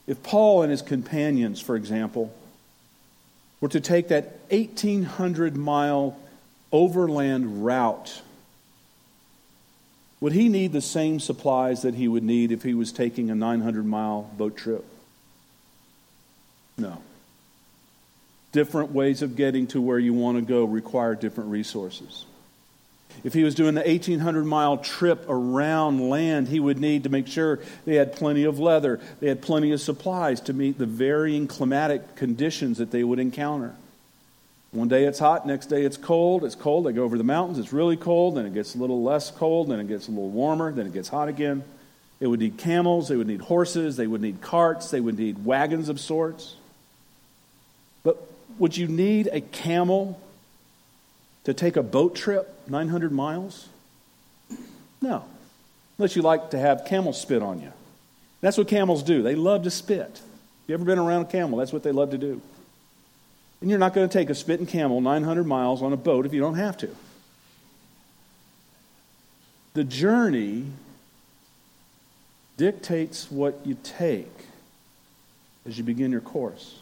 If 0.06 0.22
Paul 0.22 0.62
and 0.62 0.70
his 0.70 0.82
companions, 0.82 1.60
for 1.60 1.76
example, 1.76 2.32
were 3.60 3.68
to 3.68 3.80
take 3.80 4.08
that 4.08 4.38
1,800 4.50 5.56
mile 5.56 6.16
overland 6.72 7.64
route, 7.64 8.22
would 10.20 10.32
he 10.32 10.48
need 10.48 10.72
the 10.72 10.80
same 10.80 11.20
supplies 11.20 11.82
that 11.82 11.94
he 11.94 12.08
would 12.08 12.22
need 12.22 12.52
if 12.52 12.62
he 12.62 12.74
was 12.74 12.92
taking 12.92 13.30
a 13.30 13.34
900 13.34 13.84
mile 13.84 14.30
boat 14.36 14.56
trip? 14.56 14.84
No 16.78 16.98
different 18.56 18.90
ways 18.92 19.20
of 19.20 19.36
getting 19.36 19.66
to 19.66 19.82
where 19.82 19.98
you 19.98 20.14
want 20.14 20.38
to 20.38 20.42
go 20.42 20.64
require 20.64 21.14
different 21.14 21.50
resources. 21.50 22.24
If 23.24 23.34
he 23.34 23.44
was 23.44 23.54
doing 23.54 23.74
the 23.74 23.82
1,800 23.82 24.44
mile 24.44 24.76
trip 24.76 25.24
around 25.28 26.08
land, 26.08 26.48
he 26.48 26.60
would 26.60 26.78
need 26.78 27.04
to 27.04 27.08
make 27.08 27.26
sure 27.26 27.60
they 27.84 27.96
had 27.96 28.14
plenty 28.14 28.44
of 28.44 28.58
leather, 28.58 29.00
they 29.20 29.28
had 29.28 29.42
plenty 29.42 29.72
of 29.72 29.80
supplies 29.80 30.40
to 30.42 30.52
meet 30.52 30.78
the 30.78 30.86
varying 30.86 31.46
climatic 31.46 32.14
conditions 32.14 32.78
that 32.78 32.90
they 32.90 33.02
would 33.02 33.18
encounter. 33.18 33.74
One 34.72 34.88
day 34.88 35.04
it's 35.04 35.18
hot, 35.18 35.46
next 35.46 35.66
day 35.66 35.84
it's 35.84 35.96
cold. 35.96 36.44
It's 36.44 36.54
cold, 36.54 36.84
they 36.84 36.92
go 36.92 37.04
over 37.04 37.16
the 37.16 37.24
mountains, 37.24 37.58
it's 37.58 37.72
really 37.72 37.96
cold, 37.96 38.36
then 38.36 38.44
it 38.46 38.52
gets 38.52 38.74
a 38.74 38.78
little 38.78 39.02
less 39.02 39.30
cold, 39.30 39.68
then 39.68 39.80
it 39.80 39.88
gets 39.88 40.08
a 40.08 40.10
little 40.10 40.28
warmer, 40.28 40.70
then 40.70 40.86
it 40.86 40.92
gets 40.92 41.08
hot 41.08 41.28
again. 41.28 41.64
They 42.18 42.26
would 42.26 42.40
need 42.40 42.58
camels, 42.58 43.08
they 43.08 43.16
would 43.16 43.26
need 43.26 43.40
horses, 43.40 43.96
they 43.96 44.06
would 44.06 44.20
need 44.20 44.40
carts, 44.40 44.90
they 44.90 45.00
would 45.00 45.18
need 45.18 45.44
wagons 45.44 45.88
of 45.88 45.98
sorts. 45.98 46.56
But 48.02 48.18
would 48.58 48.76
you 48.76 48.86
need 48.86 49.28
a 49.32 49.40
camel 49.40 50.20
to 51.46 51.54
take 51.54 51.76
a 51.76 51.82
boat 51.82 52.16
trip 52.16 52.52
900 52.68 53.12
miles? 53.12 53.68
No. 55.00 55.24
Unless 55.96 56.16
you 56.16 56.22
like 56.22 56.50
to 56.50 56.58
have 56.58 56.84
camels 56.84 57.20
spit 57.20 57.40
on 57.40 57.60
you. 57.60 57.72
That's 58.40 58.58
what 58.58 58.66
camels 58.66 59.04
do. 59.04 59.22
They 59.22 59.36
love 59.36 59.62
to 59.62 59.70
spit. 59.70 60.20
You 60.66 60.74
ever 60.74 60.84
been 60.84 60.98
around 60.98 61.22
a 61.22 61.24
camel? 61.26 61.60
That's 61.60 61.72
what 61.72 61.84
they 61.84 61.92
love 61.92 62.10
to 62.10 62.18
do. 62.18 62.42
And 63.60 63.70
you're 63.70 63.78
not 63.78 63.94
going 63.94 64.08
to 64.08 64.12
take 64.12 64.28
a 64.28 64.34
spitting 64.34 64.66
camel 64.66 65.00
900 65.00 65.46
miles 65.46 65.82
on 65.82 65.92
a 65.92 65.96
boat 65.96 66.26
if 66.26 66.34
you 66.34 66.40
don't 66.40 66.56
have 66.56 66.76
to. 66.78 66.90
The 69.74 69.84
journey 69.84 70.66
dictates 72.56 73.30
what 73.30 73.60
you 73.64 73.76
take 73.84 74.32
as 75.64 75.78
you 75.78 75.84
begin 75.84 76.10
your 76.10 76.20
course. 76.20 76.80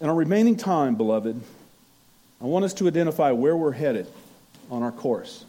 In 0.00 0.08
our 0.08 0.14
remaining 0.14 0.56
time, 0.56 0.94
beloved, 0.94 1.40
I 2.40 2.44
want 2.44 2.64
us 2.64 2.74
to 2.74 2.86
identify 2.86 3.32
where 3.32 3.56
we're 3.56 3.72
headed 3.72 4.06
on 4.70 4.82
our 4.82 4.92
course. 4.92 5.44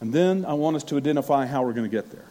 And 0.00 0.12
then 0.12 0.44
I 0.44 0.54
want 0.54 0.76
us 0.76 0.84
to 0.84 0.96
identify 0.96 1.46
how 1.46 1.62
we're 1.64 1.72
going 1.72 1.90
to 1.90 1.94
get 1.94 2.10
there. 2.10 2.24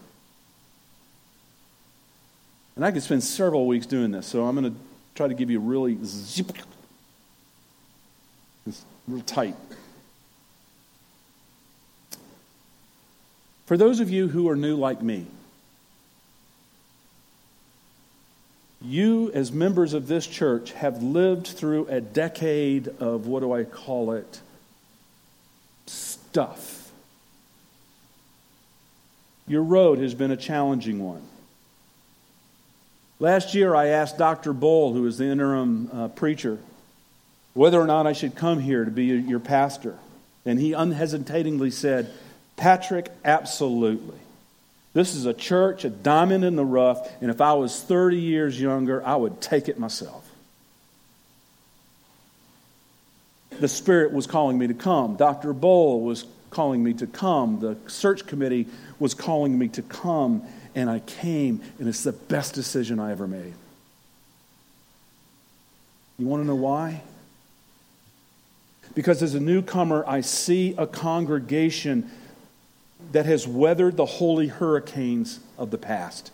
And 2.76 2.84
I 2.84 2.92
could 2.92 3.04
spend 3.04 3.24
several 3.24 3.68
weeks 3.68 3.86
doing 3.86 4.12
this, 4.12 4.26
so 4.26 4.46
I'm 4.46 4.60
going 4.60 4.74
to 4.74 4.80
try 5.14 5.28
to 5.28 5.34
give 5.36 5.52
you 5.52 5.60
really 5.60 5.98
zip, 6.04 6.52
it's 8.66 8.84
real 9.08 9.22
tight. 9.22 9.56
For 13.68 13.78
those 13.78 14.00
of 14.00 14.10
you 14.10 14.28
who 14.28 14.50
are 14.50 14.56
new 14.56 14.76
like 14.76 15.02
me, 15.02 15.28
you, 18.84 19.32
as 19.34 19.52
members 19.52 19.94
of 19.94 20.08
this 20.08 20.28
church, 20.28 20.74
have 20.74 21.02
lived 21.02 21.48
through 21.48 21.88
a 21.88 22.02
decade 22.02 22.88
of 23.00 23.28
what 23.28 23.40
do 23.40 23.54
I 23.54 23.64
call 23.64 24.12
it? 24.12 24.42
Stuff. 25.86 26.92
Your 29.48 29.64
road 29.64 30.00
has 30.00 30.14
been 30.14 30.32
a 30.32 30.38
challenging 30.38 31.04
one. 31.04 31.22
Last 33.20 33.54
year, 33.54 33.76
I 33.76 33.88
asked 33.88 34.18
Dr. 34.18 34.52
Bull, 34.52 34.94
who 34.94 35.06
is 35.08 35.18
the 35.18 35.26
interim 35.26 35.90
uh, 35.94 36.08
preacher, 36.10 36.60
whether 37.54 37.80
or 37.80 37.86
not 37.86 38.06
I 38.06 38.14
should 38.14 38.36
come 38.36 38.60
here 38.60 38.84
to 38.84 38.92
be 38.92 39.06
your 39.06 39.40
pastor. 39.40 39.98
And 40.46 40.60
he 40.60 40.74
unhesitatingly 40.74 41.72
said, 41.72 42.12
Patrick, 42.58 43.10
absolutely. 43.24 44.20
This 44.94 45.16
is 45.16 45.26
a 45.26 45.34
church, 45.34 45.86
a 45.86 45.90
diamond 45.90 46.44
in 46.46 46.56
the 46.56 46.66
rough, 46.66 47.10
and 47.20 47.32
if 47.32 47.42
I 47.42 47.54
was 47.54 47.82
30 47.82 48.18
years 48.18 48.60
younger, 48.60 49.06
I 49.06 49.16
would 49.16 49.42
take 49.42 49.68
it 49.68 49.80
myself. 49.80 50.30
The 53.60 53.68
Spirit 53.68 54.12
was 54.12 54.28
calling 54.28 54.58
me 54.58 54.68
to 54.68 54.74
come. 54.74 55.16
Dr. 55.16 55.54
Bull 55.54 56.02
was 56.02 56.26
calling 56.52 56.84
me 56.84 56.94
to 56.94 57.08
come. 57.08 57.60
The 57.60 57.78
search 57.88 58.28
committee 58.28 58.68
was 59.00 59.16
calling 59.16 59.58
me 59.58 59.68
to 59.70 59.82
come, 59.82 60.44
and 60.76 60.90
I 60.90 61.00
came, 61.00 61.62
and 61.80 61.88
it's 61.88 62.04
the 62.04 62.14
best 62.14 62.54
decision 62.54 63.00
I 63.00 63.12
ever 63.12 63.28
made. 63.28 63.54
You 66.20 66.28
want 66.28 66.44
to 66.44 66.48
know 66.48 66.56
why? 66.56 67.02
Because 68.94 69.24
as 69.24 69.34
a 69.34 69.40
newcomer, 69.40 70.04
I 70.06 70.22
see 70.22 70.76
a 70.78 70.86
congregation 70.86 72.12
that 73.12 73.26
has 73.26 73.48
weathered 73.48 73.98
the 73.98 74.06
holy 74.06 74.48
hurricanes 74.48 75.40
of 75.58 75.72
the 75.72 75.78
past. 75.78 76.32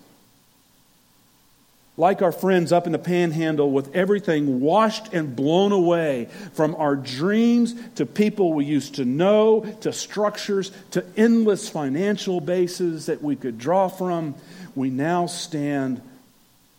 Like 1.98 2.22
our 2.22 2.32
friends 2.32 2.72
up 2.72 2.86
in 2.86 2.94
the 2.94 2.98
panhandle, 2.98 3.72
with 3.72 3.94
everything 3.94 4.62
washed 4.62 5.14
and 5.14 5.36
blown 5.36 5.74
away 5.74 6.30
from 6.54 6.74
our 6.76 6.96
dreams 6.96 7.76
to 7.96 8.06
people 8.06 8.54
we 8.54 8.64
used 8.64 8.96
to 8.96 9.06
know, 9.06 9.66
to 9.82 9.92
structures, 9.92 10.72
to 10.92 11.04
endless 11.18 11.68
financial 11.68 12.40
bases 12.40 13.08
that 13.08 13.22
we 13.22 13.36
could 13.36 13.58
draw 13.58 13.90
from, 13.90 14.36
we 14.76 14.90
now 14.90 15.26
stand 15.26 16.02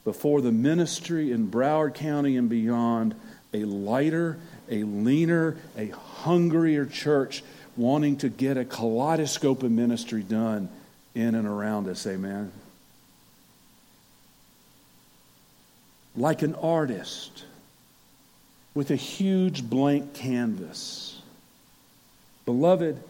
before 0.05 0.41
the 0.41 0.53
ministry 0.53 1.33
in 1.33 1.51
Broward 1.51 1.95
County 1.95 2.39
and 2.39 2.49
beyond 2.49 3.15
a 3.53 3.65
lighter, 3.65 4.39
a 4.71 4.85
leaner, 4.85 5.59
a 5.77 5.89
hungrier 5.89 6.87
church 6.87 7.43
wanting 7.81 8.17
to 8.19 8.29
get 8.29 8.59
a 8.59 8.65
kaleidoscope 8.65 9.63
of 9.63 9.71
ministry 9.71 10.23
done 10.23 10.69
in 11.15 11.35
and 11.35 11.49
around 11.49 11.89
us. 11.89 12.07
Amen. 12.07 12.53
Like 16.15 16.43
an 16.43 16.55
artist 16.57 17.45
with 18.75 18.91
a 18.91 18.97
huge 18.97 19.65
blank 19.65 20.13
canvas. 20.13 21.23
Beloved, 22.45 23.03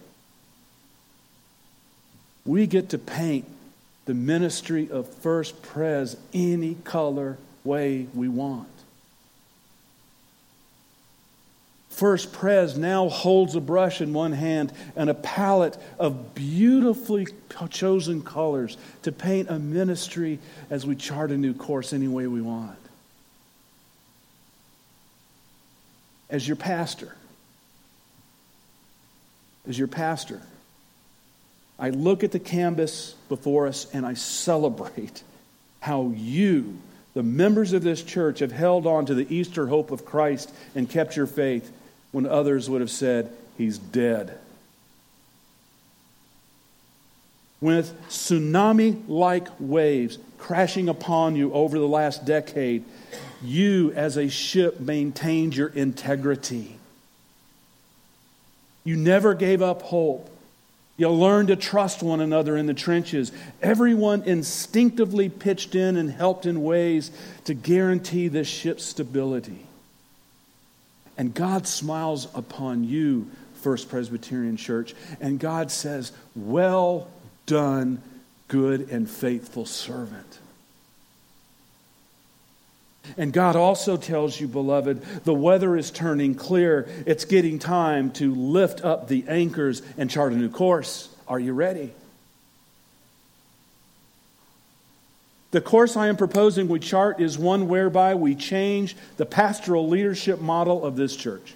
we 2.46 2.66
get 2.66 2.90
to 2.90 2.98
paint 2.98 3.46
the 4.04 4.14
ministry 4.14 4.88
of 4.90 5.08
First 5.08 5.62
Pres 5.62 6.16
any 6.32 6.76
color 6.84 7.38
way 7.64 8.06
we 8.14 8.28
want. 8.28 8.68
First 11.90 12.32
Pres 12.32 12.78
now 12.78 13.10
holds 13.10 13.56
a 13.56 13.60
brush 13.60 14.00
in 14.00 14.14
one 14.14 14.32
hand 14.32 14.72
and 14.96 15.10
a 15.10 15.14
palette 15.14 15.76
of 15.98 16.34
beautifully 16.34 17.26
chosen 17.68 18.22
colors 18.22 18.78
to 19.02 19.12
paint 19.12 19.50
a 19.50 19.58
ministry 19.58 20.38
as 20.70 20.86
we 20.86 20.94
chart 20.94 21.30
a 21.30 21.36
new 21.36 21.52
course 21.52 21.92
any 21.92 22.08
way 22.08 22.26
we 22.26 22.40
want. 22.40 22.78
As 26.30 26.46
your 26.46 26.56
pastor, 26.56 27.14
as 29.68 29.76
your 29.76 29.88
pastor, 29.88 30.40
I 31.78 31.90
look 31.90 32.24
at 32.24 32.32
the 32.32 32.38
canvas 32.38 33.14
before 33.28 33.66
us 33.66 33.86
and 33.92 34.06
I 34.06 34.14
celebrate 34.14 35.22
how 35.80 36.14
you, 36.16 36.78
the 37.12 37.22
members 37.24 37.74
of 37.74 37.82
this 37.82 38.02
church, 38.02 38.38
have 38.38 38.52
held 38.52 38.86
on 38.86 39.06
to 39.06 39.14
the 39.14 39.26
Easter 39.34 39.66
hope 39.66 39.90
of 39.90 40.06
Christ 40.06 40.50
and 40.74 40.88
kept 40.88 41.16
your 41.16 41.26
faith 41.26 41.70
when 42.12 42.26
others 42.26 42.68
would 42.68 42.80
have 42.80 42.90
said, 42.90 43.32
He's 43.56 43.78
dead. 43.78 44.38
With 47.60 47.94
tsunami 48.08 49.02
like 49.06 49.48
waves 49.58 50.18
crashing 50.38 50.88
upon 50.88 51.36
you 51.36 51.52
over 51.52 51.78
the 51.78 51.86
last 51.86 52.24
decade, 52.24 52.84
you 53.42 53.92
as 53.92 54.16
a 54.16 54.28
ship 54.28 54.80
maintained 54.80 55.54
your 55.54 55.68
integrity. 55.68 56.78
You 58.82 58.96
never 58.96 59.34
gave 59.34 59.60
up 59.60 59.82
hope. 59.82 60.30
You 60.96 61.08
learned 61.10 61.48
to 61.48 61.56
trust 61.56 62.02
one 62.02 62.20
another 62.20 62.56
in 62.56 62.66
the 62.66 62.74
trenches. 62.74 63.32
Everyone 63.62 64.22
instinctively 64.22 65.28
pitched 65.28 65.74
in 65.74 65.96
and 65.96 66.10
helped 66.10 66.46
in 66.46 66.62
ways 66.62 67.10
to 67.44 67.54
guarantee 67.54 68.28
this 68.28 68.48
ship's 68.48 68.84
stability. 68.84 69.66
And 71.20 71.34
God 71.34 71.66
smiles 71.66 72.28
upon 72.34 72.84
you, 72.84 73.30
First 73.56 73.90
Presbyterian 73.90 74.56
Church, 74.56 74.94
and 75.20 75.38
God 75.38 75.70
says, 75.70 76.12
Well 76.34 77.08
done, 77.44 78.00
good 78.48 78.88
and 78.88 79.08
faithful 79.08 79.66
servant. 79.66 80.38
And 83.18 83.34
God 83.34 83.54
also 83.54 83.98
tells 83.98 84.40
you, 84.40 84.48
beloved, 84.48 85.02
the 85.26 85.34
weather 85.34 85.76
is 85.76 85.90
turning 85.90 86.34
clear. 86.34 86.88
It's 87.04 87.26
getting 87.26 87.58
time 87.58 88.12
to 88.12 88.34
lift 88.34 88.82
up 88.82 89.08
the 89.08 89.26
anchors 89.28 89.82
and 89.98 90.08
chart 90.08 90.32
a 90.32 90.36
new 90.36 90.48
course. 90.48 91.14
Are 91.28 91.38
you 91.38 91.52
ready? 91.52 91.92
The 95.50 95.60
course 95.60 95.96
I 95.96 96.08
am 96.08 96.16
proposing 96.16 96.68
we 96.68 96.78
chart 96.78 97.20
is 97.20 97.38
one 97.38 97.68
whereby 97.68 98.14
we 98.14 98.34
change 98.34 98.96
the 99.16 99.26
pastoral 99.26 99.88
leadership 99.88 100.40
model 100.40 100.84
of 100.84 100.96
this 100.96 101.16
church. 101.16 101.54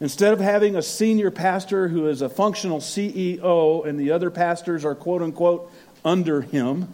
Instead 0.00 0.32
of 0.32 0.40
having 0.40 0.76
a 0.76 0.82
senior 0.82 1.30
pastor 1.30 1.88
who 1.88 2.08
is 2.08 2.20
a 2.20 2.28
functional 2.28 2.80
CEO 2.80 3.86
and 3.86 3.98
the 3.98 4.10
other 4.10 4.30
pastors 4.30 4.84
are 4.84 4.94
quote 4.94 5.22
unquote 5.22 5.72
under 6.04 6.42
him, 6.42 6.88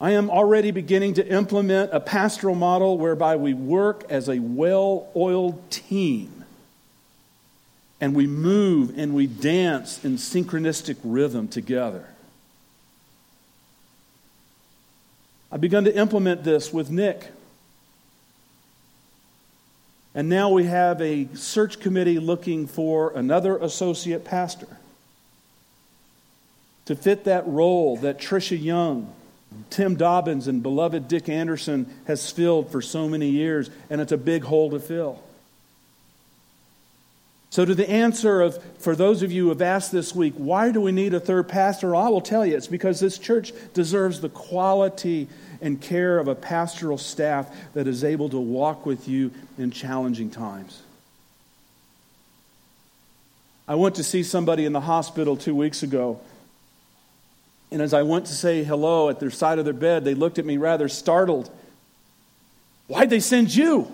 I 0.00 0.12
am 0.12 0.30
already 0.30 0.70
beginning 0.70 1.14
to 1.14 1.26
implement 1.26 1.92
a 1.92 2.00
pastoral 2.00 2.54
model 2.54 2.98
whereby 2.98 3.36
we 3.36 3.52
work 3.52 4.04
as 4.08 4.28
a 4.28 4.38
well 4.38 5.08
oiled 5.14 5.70
team 5.70 6.44
and 8.00 8.14
we 8.14 8.26
move 8.26 8.96
and 8.96 9.14
we 9.14 9.26
dance 9.26 10.04
in 10.04 10.16
synchronistic 10.16 10.96
rhythm 11.04 11.48
together. 11.48 12.06
I've 15.50 15.60
begun 15.60 15.84
to 15.84 15.96
implement 15.96 16.44
this 16.44 16.72
with 16.72 16.90
Nick. 16.90 17.26
And 20.14 20.28
now 20.28 20.50
we 20.50 20.64
have 20.64 21.00
a 21.00 21.28
search 21.34 21.80
committee 21.80 22.18
looking 22.18 22.66
for 22.66 23.12
another 23.12 23.56
associate 23.56 24.24
pastor 24.24 24.78
to 26.86 26.96
fit 26.96 27.24
that 27.24 27.46
role 27.46 27.98
that 27.98 28.18
Tricia 28.18 28.60
Young, 28.60 29.12
Tim 29.70 29.96
Dobbins, 29.96 30.48
and 30.48 30.62
beloved 30.62 31.06
Dick 31.06 31.28
Anderson 31.28 31.86
has 32.06 32.30
filled 32.30 32.72
for 32.72 32.82
so 32.82 33.08
many 33.08 33.28
years, 33.28 33.70
and 33.90 34.00
it's 34.00 34.12
a 34.12 34.16
big 34.16 34.42
hole 34.42 34.70
to 34.70 34.80
fill. 34.80 35.22
So, 37.50 37.64
to 37.64 37.74
the 37.74 37.88
answer 37.88 38.42
of, 38.42 38.62
for 38.78 38.94
those 38.94 39.22
of 39.22 39.32
you 39.32 39.44
who 39.44 39.48
have 39.48 39.62
asked 39.62 39.90
this 39.90 40.14
week, 40.14 40.34
why 40.36 40.70
do 40.70 40.80
we 40.82 40.92
need 40.92 41.14
a 41.14 41.20
third 41.20 41.48
pastor? 41.48 41.96
I 41.96 42.08
will 42.08 42.20
tell 42.20 42.44
you, 42.44 42.56
it's 42.56 42.66
because 42.66 43.00
this 43.00 43.18
church 43.18 43.52
deserves 43.72 44.20
the 44.20 44.28
quality 44.28 45.28
and 45.62 45.80
care 45.80 46.18
of 46.18 46.28
a 46.28 46.34
pastoral 46.34 46.98
staff 46.98 47.50
that 47.72 47.86
is 47.86 48.04
able 48.04 48.28
to 48.28 48.38
walk 48.38 48.84
with 48.84 49.08
you 49.08 49.32
in 49.56 49.70
challenging 49.70 50.30
times. 50.30 50.82
I 53.66 53.74
went 53.74 53.96
to 53.96 54.04
see 54.04 54.22
somebody 54.22 54.64
in 54.64 54.72
the 54.72 54.80
hospital 54.80 55.36
two 55.36 55.54
weeks 55.54 55.82
ago. 55.82 56.20
And 57.70 57.82
as 57.82 57.92
I 57.92 58.02
went 58.02 58.26
to 58.26 58.32
say 58.32 58.64
hello 58.64 59.10
at 59.10 59.20
their 59.20 59.30
side 59.30 59.58
of 59.58 59.66
their 59.66 59.74
bed, 59.74 60.04
they 60.04 60.14
looked 60.14 60.38
at 60.38 60.46
me 60.46 60.56
rather 60.56 60.88
startled. 60.88 61.50
Why'd 62.86 63.10
they 63.10 63.20
send 63.20 63.54
you? 63.54 63.90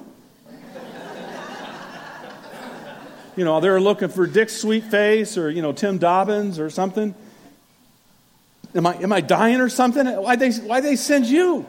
You 3.36 3.44
know, 3.44 3.60
they're 3.60 3.80
looking 3.80 4.08
for 4.08 4.26
Dick 4.26 4.48
Sweetface 4.48 5.36
or, 5.36 5.50
you 5.50 5.62
know, 5.62 5.72
Tim 5.72 5.98
Dobbins 5.98 6.58
or 6.58 6.70
something. 6.70 7.14
Am 8.74 8.86
I, 8.86 8.94
am 8.96 9.12
I 9.12 9.20
dying 9.20 9.60
or 9.60 9.68
something? 9.68 10.06
Why'd 10.06 10.40
they, 10.40 10.50
why 10.52 10.80
they 10.80 10.96
send 10.96 11.26
you? 11.26 11.66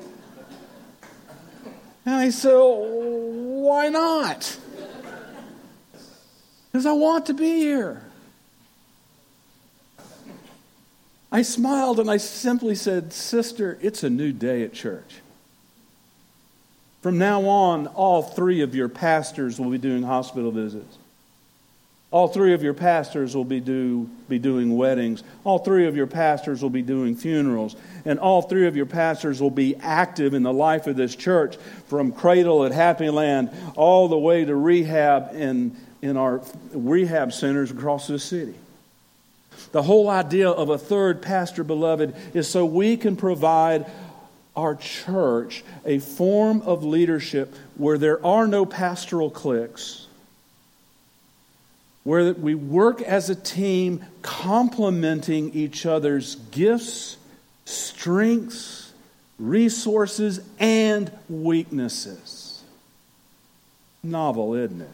And 2.06 2.15
I 2.15 2.30
said, 2.30 2.54
Why 2.54 3.89
not? 3.89 4.58
Because 6.71 6.86
I 6.86 6.93
want 6.93 7.28
to 7.28 7.34
be 7.34 7.60
here. 7.60 8.01
I 11.32 11.41
smiled 11.41 11.99
and 11.99 12.10
I 12.10 12.17
simply 12.17 12.75
said, 12.75 13.12
Sister, 13.12 13.78
it's 13.82 14.04
a 14.04 14.10
new 14.10 14.32
day 14.32 14.63
at 14.63 14.73
church. 14.73 15.21
From 17.01 17.17
now 17.17 17.45
on, 17.45 17.88
all 17.88 18.23
three 18.23 18.62
of 18.62 18.73
your 18.73 18.89
pastors 18.89 19.60
will 19.60 19.69
be 19.69 19.78
doing 19.78 20.04
hospital 20.04 20.51
visits. 20.51 20.97
All 22.15 22.30
three 22.30 22.54
of 22.54 22.63
your 22.63 22.73
pastors 22.73 23.36
will 23.36 23.43
be, 23.43 23.60
do, 23.60 24.10
be 24.30 24.39
doing 24.39 24.78
weddings. 24.78 25.21
All 25.43 25.60
three 25.60 25.86
of 25.86 25.97
your 25.97 26.08
pastors 26.08 26.62
will 26.62 26.69
be 26.69 26.82
doing 26.82 27.13
funerals. 27.17 27.75
And 28.06 28.19
all 28.19 28.41
three 28.41 28.67
of 28.67 28.78
your 28.78 28.86
pastors 28.86 29.41
will 29.41 29.51
be 29.51 29.75
active 29.82 30.34
in 30.34 30.41
the 30.41 30.54
life 30.54 30.88
of 30.88 30.95
this 30.95 31.13
church 31.13 31.58
from 31.88 32.13
cradle 32.13 32.63
at 32.63 32.71
Happy 32.71 33.10
Land 33.10 33.49
all 33.75 34.08
the 34.08 34.17
way 34.17 34.45
to 34.45 34.56
rehab 34.56 35.36
in, 35.36 35.75
in 36.01 36.15
our 36.15 36.41
rehab 36.71 37.34
centers 37.34 37.69
across 37.69 38.08
the 38.08 38.17
city. 38.17 38.56
The 39.73 39.84
whole 39.84 40.10
idea 40.10 40.49
of 40.49 40.69
a 40.69 40.78
third 40.78 41.21
pastor, 41.21 41.65
beloved, 41.65 42.15
is 42.34 42.47
so 42.47 42.65
we 42.65 42.95
can 42.95 43.17
provide 43.17 43.88
our 44.56 44.75
church 44.75 45.65
a 45.86 45.99
form 45.99 46.62
of 46.62 46.82
leadership 46.86 47.54
where 47.75 47.97
there 47.97 48.25
are 48.25 48.47
no 48.47 48.65
pastoral 48.65 49.30
cliques 49.30 50.05
where 52.06 52.34
we 52.34 52.54
work 52.54 53.02
as 53.02 53.30
a 53.32 53.36
team, 53.36 54.06
complementing 54.22 55.52
each 55.54 55.88
other's 55.88 56.36
gifts, 56.52 57.18
strengths, 57.65 58.94
resources, 59.39 60.39
and 60.60 61.12
weaknesses. 61.28 62.63
Novel, 64.04 64.54
isn't 64.54 64.82
it? 64.82 64.89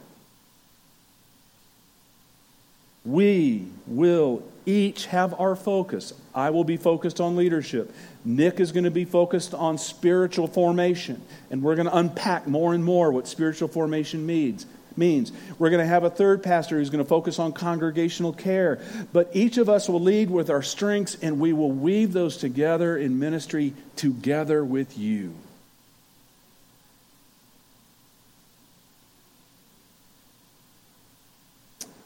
We 3.04 3.67
will 3.86 4.43
each 4.65 5.08
have 5.08 5.38
our 5.38 5.58
focus. 5.58 6.13
I 6.34 6.52
will 6.52 6.63
be 6.63 6.78
focused 6.78 7.19
on 7.19 7.36
leadership. 7.36 7.93
Nick 8.24 8.62
is 8.62 8.71
going 8.71 8.86
to 8.86 8.91
be 8.91 9.04
focused 9.04 9.54
on 9.54 9.78
spiritual 9.78 10.47
formation. 10.47 11.21
And 11.50 11.62
we're 11.62 11.76
going 11.76 11.88
to 11.88 11.97
unpack 11.97 12.47
more 12.47 12.74
and 12.74 12.86
more 12.86 13.12
what 13.12 13.28
spiritual 13.28 13.67
formation 13.67 14.26
means. 14.26 14.65
Means 14.97 15.32
we're 15.58 15.69
going 15.69 15.84
to 15.84 15.88
have 15.88 16.04
a 16.04 16.10
third 16.10 16.43
pastor 16.43 16.77
who's 16.77 16.89
going 16.89 17.04
to 17.04 17.08
focus 17.08 17.39
on 17.39 17.54
congregational 17.54 18.34
care. 18.34 18.80
But 19.13 19.30
each 19.34 19.58
of 19.58 19.69
us 19.69 19.88
will 19.88 20.01
lead 20.01 20.30
with 20.30 20.49
our 20.49 20.62
strengths 20.62 21.15
and 21.21 21.39
we 21.39 21.54
will 21.54 21.71
weave 21.71 22.12
those 22.12 22.38
together 22.38 22.97
in 22.97 23.17
ministry 23.17 23.73
together 23.95 24.65
with 24.65 24.97
you. 24.97 25.34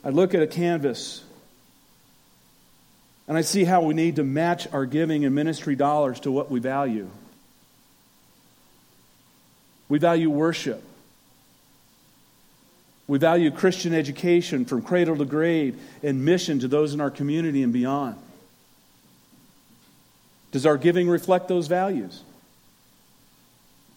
I 0.04 0.10
look 0.10 0.36
at 0.36 0.44
a 0.44 0.48
canvas 0.48 1.24
and 3.28 3.36
I 3.36 3.42
see 3.42 3.64
how 3.64 3.82
we 3.82 3.96
need 3.96 4.18
to 4.18 4.24
match 4.24 4.72
our 4.72 4.86
giving 4.86 5.26
and 5.26 5.34
ministry 5.34 5.76
dollars 5.76 6.20
to 6.22 6.32
what 6.32 6.52
we 6.52 6.60
value. 6.60 7.10
We 9.90 9.98
value 9.98 10.30
worship. 10.30 10.84
We 13.08 13.20
value 13.20 13.52
Christian 13.52 13.94
education 13.94 14.66
from 14.66 14.82
cradle 14.82 15.16
to 15.18 15.26
grave 15.26 15.80
and 16.02 16.26
mission 16.26 16.60
to 16.60 16.68
those 16.68 16.94
in 16.94 17.02
our 17.02 17.12
community 17.12 17.62
and 17.62 17.72
beyond. 17.72 18.16
Does 20.52 20.66
our 20.66 20.78
giving 20.78 21.08
reflect 21.08 21.48
those 21.48 21.68
values? 21.68 22.24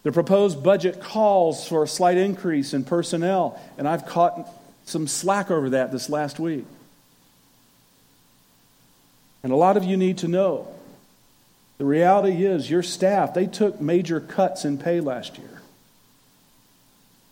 The 0.02 0.12
proposed 0.12 0.62
budget 0.62 1.00
calls 1.00 1.66
for 1.66 1.82
a 1.82 1.88
slight 1.88 2.18
increase 2.18 2.74
in 2.74 2.84
personnel, 2.84 3.60
and 3.78 3.88
I've 3.88 4.06
caught 4.06 4.48
some 4.84 5.06
slack 5.06 5.50
over 5.50 5.70
that 5.70 5.92
this 5.92 6.08
last 6.08 6.38
week. 6.38 6.64
And 9.42 9.52
a 9.52 9.56
lot 9.56 9.76
of 9.76 9.84
you 9.84 9.96
need 9.96 10.18
to 10.18 10.28
know 10.28 10.68
the 11.78 11.84
reality 11.84 12.44
is 12.44 12.68
your 12.68 12.82
staff, 12.82 13.34
they 13.34 13.46
took 13.46 13.80
major 13.80 14.20
cuts 14.20 14.64
in 14.64 14.78
pay 14.78 15.00
last 15.00 15.38
year. 15.38 15.57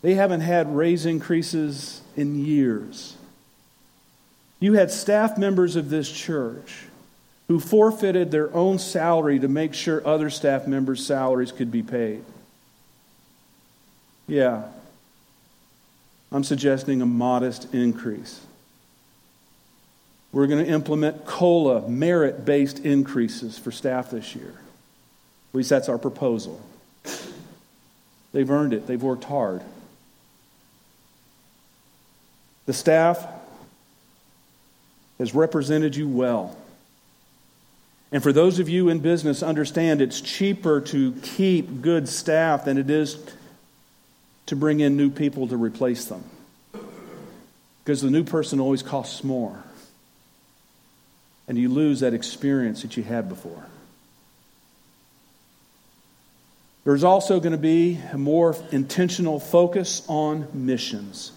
They 0.03 0.15
haven't 0.15 0.41
had 0.41 0.75
raise 0.75 1.07
increases 1.07 2.01
in 2.17 2.45
years. 2.45 3.17
You 4.61 4.75
had 4.75 4.91
staff 4.91 5.37
members 5.37 5.77
of 5.77 5.91
this 5.91 6.11
church 6.11 6.85
who 7.49 7.61
forfeited 7.61 8.31
their 8.31 8.53
own 8.55 8.79
salary 8.79 9.39
to 9.39 9.49
make 9.49 9.75
sure 9.75 10.07
other 10.07 10.31
staff 10.31 10.67
members' 10.67 11.05
salaries 11.05 11.53
could 11.53 11.71
be 11.71 11.83
paid. 11.83 12.25
Yeah, 14.27 14.65
I'm 16.33 16.43
suggesting 16.43 17.03
a 17.03 17.07
modest 17.07 17.73
increase. 17.73 18.41
We're 20.33 20.49
going 20.49 20.65
to 20.65 20.71
implement 20.71 21.25
COLA, 21.25 21.89
merit 21.89 22.45
based 22.45 22.81
increases 22.81 23.59
for 23.59 23.71
staff 23.71 24.11
this 24.11 24.35
year. 24.35 24.53
At 25.51 25.55
least 25.55 25.71
that's 25.71 25.89
our 25.89 25.99
proposal. 25.99 26.61
They've 28.33 28.51
earned 28.51 28.75
it, 28.75 28.87
they've 28.87 29.03
worked 29.03 29.25
hard. 29.25 29.63
The 32.67 32.73
staff 32.73 33.27
has 35.19 35.35
represented 35.35 35.97
you 35.97 36.09
well. 36.09 36.57
And 38.13 38.23
for 38.23 38.33
those 38.33 38.59
of 38.59 38.69
you 38.69 38.89
in 38.89 39.01
business, 39.01 39.43
understand 39.43 40.01
it's 40.01 40.21
cheaper 40.21 40.81
to 40.83 41.13
keep 41.23 41.83
good 41.83 42.09
staff 42.09 42.65
than 42.65 42.79
it 42.79 42.91
is 42.91 43.19
to 44.47 44.57
bring 44.57 44.81
in 44.81 44.97
new 44.97 45.11
people 45.11 45.49
to 45.49 45.57
replace 45.57 46.05
them. 46.05 46.23
Because 47.85 48.03
the 48.03 48.11
new 48.11 48.25
person 48.25 48.61
always 48.61 48.83
costs 48.83 49.25
more 49.25 49.63
and 51.49 51.57
you 51.57 51.69
lose 51.69 52.01
that 52.01 52.15
experience 52.15 52.83
that 52.83 52.97
you 52.97 53.03
had 53.03 53.29
before. 53.29 53.67
There's 56.85 57.05
also 57.05 57.41
going 57.41 57.53
to 57.53 57.59
be 57.59 58.01
a 58.13 58.19
more 58.19 58.57
intentional 58.71 59.41
focus 59.41 60.03
on 60.09 60.49
missions. 60.53 61.33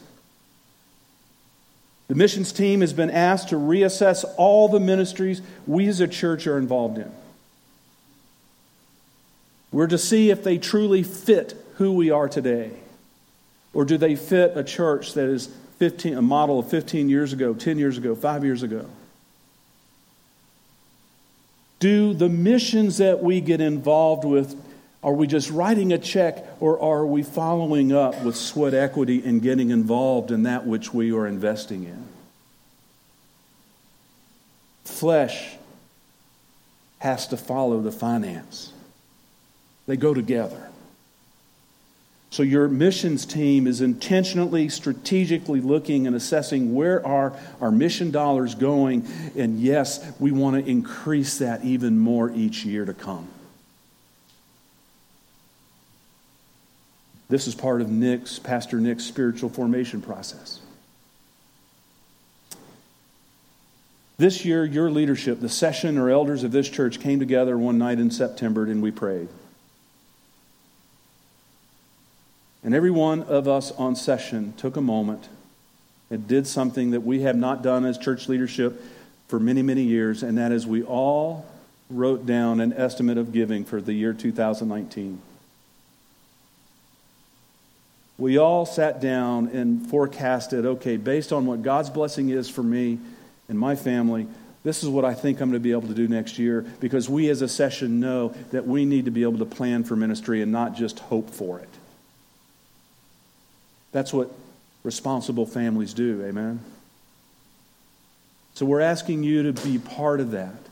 The 2.09 2.15
missions 2.15 2.51
team 2.51 2.81
has 2.81 2.91
been 2.91 3.11
asked 3.11 3.49
to 3.49 3.55
reassess 3.55 4.25
all 4.35 4.67
the 4.67 4.79
ministries 4.79 5.43
we 5.67 5.87
as 5.87 6.01
a 6.01 6.07
church 6.07 6.47
are 6.47 6.57
involved 6.57 6.97
in. 6.97 7.09
We're 9.71 9.87
to 9.87 9.97
see 9.99 10.31
if 10.31 10.43
they 10.43 10.57
truly 10.57 11.03
fit 11.03 11.55
who 11.75 11.93
we 11.93 12.09
are 12.09 12.27
today. 12.27 12.71
Or 13.73 13.85
do 13.85 13.95
they 13.97 14.15
fit 14.15 14.57
a 14.57 14.63
church 14.63 15.13
that 15.13 15.29
is 15.29 15.49
15, 15.77 16.17
a 16.17 16.21
model 16.23 16.57
of 16.57 16.69
15 16.69 17.09
years 17.09 17.31
ago, 17.31 17.53
10 17.53 17.77
years 17.77 17.99
ago, 17.99 18.15
5 18.15 18.43
years 18.43 18.63
ago? 18.63 18.87
Do 21.79 22.15
the 22.15 22.27
missions 22.27 22.97
that 22.97 23.21
we 23.21 23.39
get 23.39 23.61
involved 23.61 24.25
with, 24.25 24.59
are 25.01 25.13
we 25.13 25.27
just 25.27 25.49
writing 25.49 25.93
a 25.93 25.97
check 25.97 26.45
or 26.59 26.79
are 26.81 27.05
we 27.05 27.23
following 27.23 27.93
up 27.93 28.21
with 28.23 28.35
sweat 28.35 28.73
equity 28.73 29.23
and 29.23 29.41
getting 29.41 29.69
involved 29.69 30.29
in 30.29 30.43
that 30.43 30.65
which 30.67 30.93
we 30.93 31.13
are 31.13 31.25
investing 31.25 31.85
in? 31.85 32.03
Flesh 34.83 35.55
has 36.99 37.27
to 37.27 37.38
follow 37.38 37.79
the 37.79 37.91
finance, 37.91 38.73
they 39.88 39.95
go 39.95 40.13
together. 40.13 40.69
So 42.31 42.43
your 42.43 42.67
missions 42.67 43.25
team 43.25 43.65
is 43.65 43.81
intentionally, 43.81 44.69
strategically 44.69 45.62
looking 45.62 46.05
and 46.05 46.15
assessing 46.15 46.75
where 46.75 47.03
are 47.03 47.33
our 47.59 47.71
mission 47.71 48.12
dollars 48.12 48.53
going. 48.53 49.07
And 49.35 49.59
yes, 49.59 50.05
we 50.19 50.31
want 50.31 50.63
to 50.63 50.69
increase 50.69 51.39
that 51.39 51.63
even 51.63 51.97
more 51.97 52.29
each 52.29 52.63
year 52.65 52.85
to 52.85 52.93
come. 52.93 53.27
This 57.29 57.47
is 57.47 57.53
part 57.53 57.81
of 57.81 57.89
Nick's, 57.89 58.39
Pastor 58.39 58.79
Nick's 58.79 59.03
spiritual 59.03 59.49
formation 59.49 60.01
process. 60.01 60.59
This 64.17 64.43
year, 64.43 64.65
your 64.65 64.89
leadership, 64.91 65.39
the 65.39 65.47
session 65.47 65.97
or 65.97 66.09
elders 66.09 66.43
of 66.43 66.51
this 66.51 66.67
church 66.67 66.99
came 66.99 67.19
together 67.19 67.57
one 67.57 67.77
night 67.77 67.99
in 67.99 68.11
September 68.11 68.63
and 68.63 68.81
we 68.81 68.91
prayed. 68.91 69.29
And 72.63 72.75
every 72.75 72.91
one 72.91 73.23
of 73.23 73.47
us 73.47 73.71
on 73.71 73.95
session 73.95 74.53
took 74.57 74.75
a 74.75 74.81
moment 74.81 75.29
and 76.09 76.27
did 76.27 76.47
something 76.47 76.91
that 76.91 77.01
we 77.01 77.21
have 77.21 77.37
not 77.37 77.61
done 77.61 77.85
as 77.85 77.97
church 77.97 78.27
leadership 78.27 78.81
for 79.27 79.39
many, 79.39 79.61
many 79.61 79.83
years, 79.83 80.23
and 80.23 80.37
that 80.37 80.51
is 80.51 80.65
we 80.65 80.83
all 80.83 81.45
wrote 81.89 82.25
down 82.25 82.59
an 82.59 82.73
estimate 82.73 83.17
of 83.17 83.31
giving 83.31 83.63
for 83.63 83.79
the 83.79 83.93
year 83.93 84.13
2019. 84.13 85.21
We 88.19 88.38
all 88.38 88.65
sat 88.65 88.99
down 88.99 89.47
and 89.47 89.89
forecasted 89.89 90.65
okay, 90.65 90.97
based 90.97 91.32
on 91.32 91.45
what 91.45 91.63
God's 91.63 91.89
blessing 91.89 92.29
is 92.29 92.49
for 92.49 92.62
me 92.62 92.99
and 93.47 93.58
my 93.58 93.75
family, 93.75 94.27
this 94.63 94.84
is 94.84 94.89
what 94.89 95.05
I 95.05 95.13
think 95.13 95.39
I'm 95.39 95.49
going 95.49 95.60
to 95.60 95.63
be 95.63 95.71
able 95.71 95.88
to 95.88 95.93
do 95.93 96.08
next 96.10 96.38
year 96.38 96.65
because 96.82 97.08
we 97.08 97.29
as 97.29 97.41
a 97.41 97.47
session 97.47 98.01
know 98.01 98.36
that 98.51 98.67
we 98.67 98.84
need 98.84 99.05
to 99.05 99.12
be 99.12 99.23
able 99.23 99.38
to 99.38 99.45
plan 99.45 99.86
for 99.86 99.95
ministry 99.95 100.41
and 100.41 100.51
not 100.51 100.75
just 100.75 100.99
hope 100.99 101.29
for 101.29 101.60
it. 101.60 101.69
That's 103.93 104.12
what 104.12 104.29
responsible 104.84 105.45
families 105.45 105.93
do, 105.93 106.21
amen? 106.25 106.60
So 108.53 108.65
we're 108.65 108.82
asking 108.82 109.23
you 109.23 109.51
to 109.51 109.63
be 109.63 109.79
part 109.79 110.19
of 110.19 110.32
that 110.32 110.68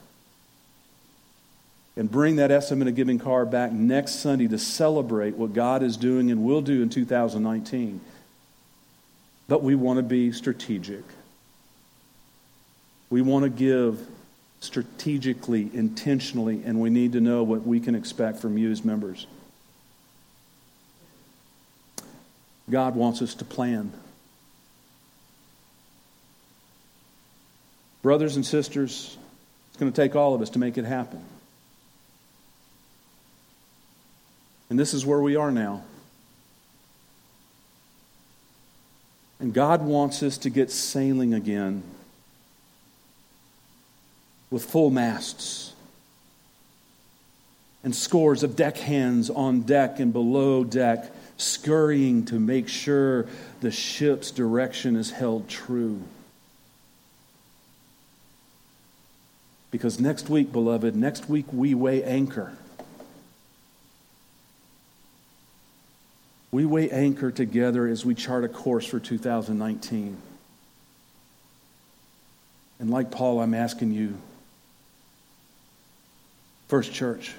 and 1.98 2.10
bring 2.10 2.36
that 2.36 2.52
estimate 2.52 2.88
of 2.88 2.96
giving 2.96 3.18
card 3.18 3.50
back 3.50 3.72
next 3.72 4.20
Sunday 4.20 4.48
to 4.48 4.60
celebrate 4.60 5.36
what 5.36 5.54
God 5.54 5.82
is 5.82 5.98
doing 5.98 6.30
and 6.30 6.44
will 6.44 6.62
do 6.62 6.84
in 6.84 6.90
2019. 6.90 8.00
But 9.48 9.64
we 9.64 9.74
want 9.74 9.98
to 9.98 10.04
be 10.04 10.32
strategic. 10.32 11.04
We 13.10 13.24
want 13.24 13.44
to 13.44 13.50
give 13.50 14.00
strategically, 14.60 15.72
intentionally, 15.74 16.62
and 16.64 16.80
we 16.80 16.92
need 16.92 17.14
to 17.14 17.22
know 17.22 17.42
what 17.42 17.66
we 17.66 17.80
can 17.80 17.96
expect 17.96 18.40
from 18.40 18.60
you 18.60 18.70
as 18.70 18.86
members. 18.86 19.26
God 22.70 22.96
wants 22.96 23.24
us 23.24 23.34
to 23.36 23.46
plan. 23.46 23.92
Brothers 28.04 28.36
and 28.36 28.46
sisters, 28.46 29.18
it's 29.70 29.80
going 29.80 29.92
to 29.92 29.96
take 30.00 30.16
all 30.16 30.36
of 30.36 30.42
us 30.42 30.52
to 30.52 30.60
make 30.60 30.78
it 30.78 30.86
happen. 30.86 31.24
And 34.70 34.78
this 34.78 34.94
is 34.94 35.06
where 35.06 35.22
we 35.22 35.36
are 35.36 35.52
now. 35.52 35.84
And 39.40 39.54
God 39.54 39.84
wants 39.84 40.24
us 40.24 40.38
to 40.40 40.50
get 40.50 40.72
sailing 40.72 41.34
again 41.34 41.84
with 44.50 44.66
full 44.66 44.90
masts. 44.90 45.74
and 47.84 47.96
scores 47.96 48.44
of 48.44 48.56
deckhands 48.58 49.30
on 49.30 49.62
deck 49.62 50.00
and 50.00 50.12
below 50.12 50.64
deck, 50.66 51.10
scurrying 51.38 52.26
to 52.26 52.38
make 52.38 52.68
sure 52.68 53.26
the 53.62 53.72
ship's 53.72 54.30
direction 54.32 54.98
is 54.98 55.12
held 55.12 55.48
true. 55.48 56.02
Because 59.72 60.02
next 60.02 60.28
week, 60.28 60.52
beloved, 60.52 60.98
next 60.98 61.30
week 61.30 61.46
we 61.54 61.74
weigh 61.74 62.04
anchor. 62.04 62.58
We 66.52 66.66
weigh 66.66 66.90
anchor 66.90 67.32
together 67.32 67.88
as 67.88 68.06
we 68.06 68.16
chart 68.16 68.44
a 68.44 68.48
course 68.48 68.86
for 68.86 69.00
2019. 69.00 70.18
And 72.80 72.90
like 72.90 73.12
Paul, 73.12 73.42
I'm 73.42 73.54
asking 73.54 73.92
you, 73.92 74.18
First 76.68 76.94
Church, 76.94 77.34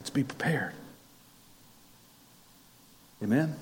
let's 0.00 0.10
be 0.10 0.24
prepared. 0.24 0.72
Amen? 3.22 3.54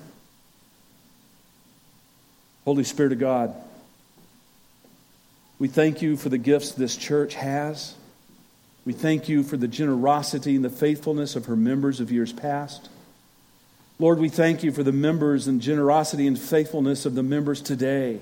Holy 2.65 2.83
Spirit 2.83 3.13
of 3.13 3.19
God, 3.19 3.53
we 5.59 5.67
thank 5.67 6.01
you 6.01 6.17
for 6.17 6.29
the 6.29 6.37
gifts 6.37 6.71
this 6.71 6.97
church 6.97 7.35
has. 7.35 7.95
We 8.85 8.93
thank 8.93 9.29
you 9.29 9.43
for 9.43 9.55
the 9.55 9.67
generosity 9.67 10.55
and 10.55 10.65
the 10.65 10.69
faithfulness 10.69 11.35
of 11.35 11.45
her 11.45 11.55
members 11.55 11.99
of 11.99 12.11
years 12.11 12.33
past. 12.33 12.89
Lord, 14.03 14.19
we 14.19 14.27
thank 14.27 14.63
you 14.63 14.73
for 14.73 14.83
the 14.83 14.91
members 14.91 15.47
and 15.47 15.61
generosity 15.61 16.27
and 16.27 16.37
faithfulness 16.37 17.05
of 17.05 17.15
the 17.15 17.23
members 17.23 17.61
today. 17.61 18.19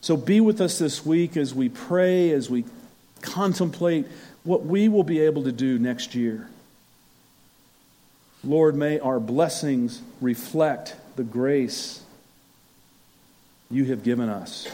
So 0.00 0.16
be 0.16 0.40
with 0.40 0.60
us 0.60 0.78
this 0.78 1.04
week 1.04 1.36
as 1.36 1.52
we 1.52 1.68
pray, 1.68 2.30
as 2.30 2.48
we 2.48 2.64
contemplate 3.20 4.06
what 4.44 4.64
we 4.64 4.88
will 4.88 5.02
be 5.02 5.18
able 5.18 5.42
to 5.42 5.50
do 5.50 5.80
next 5.80 6.14
year. 6.14 6.48
Lord, 8.44 8.76
may 8.76 9.00
our 9.00 9.18
blessings 9.18 10.02
reflect 10.20 10.94
the 11.16 11.24
grace 11.24 12.04
you 13.72 13.86
have 13.86 14.04
given 14.04 14.28
us. 14.28 14.68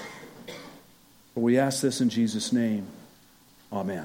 For 1.32 1.40
we 1.40 1.58
ask 1.58 1.80
this 1.80 2.02
in 2.02 2.10
Jesus' 2.10 2.52
name. 2.52 2.86
Amen. 3.72 4.04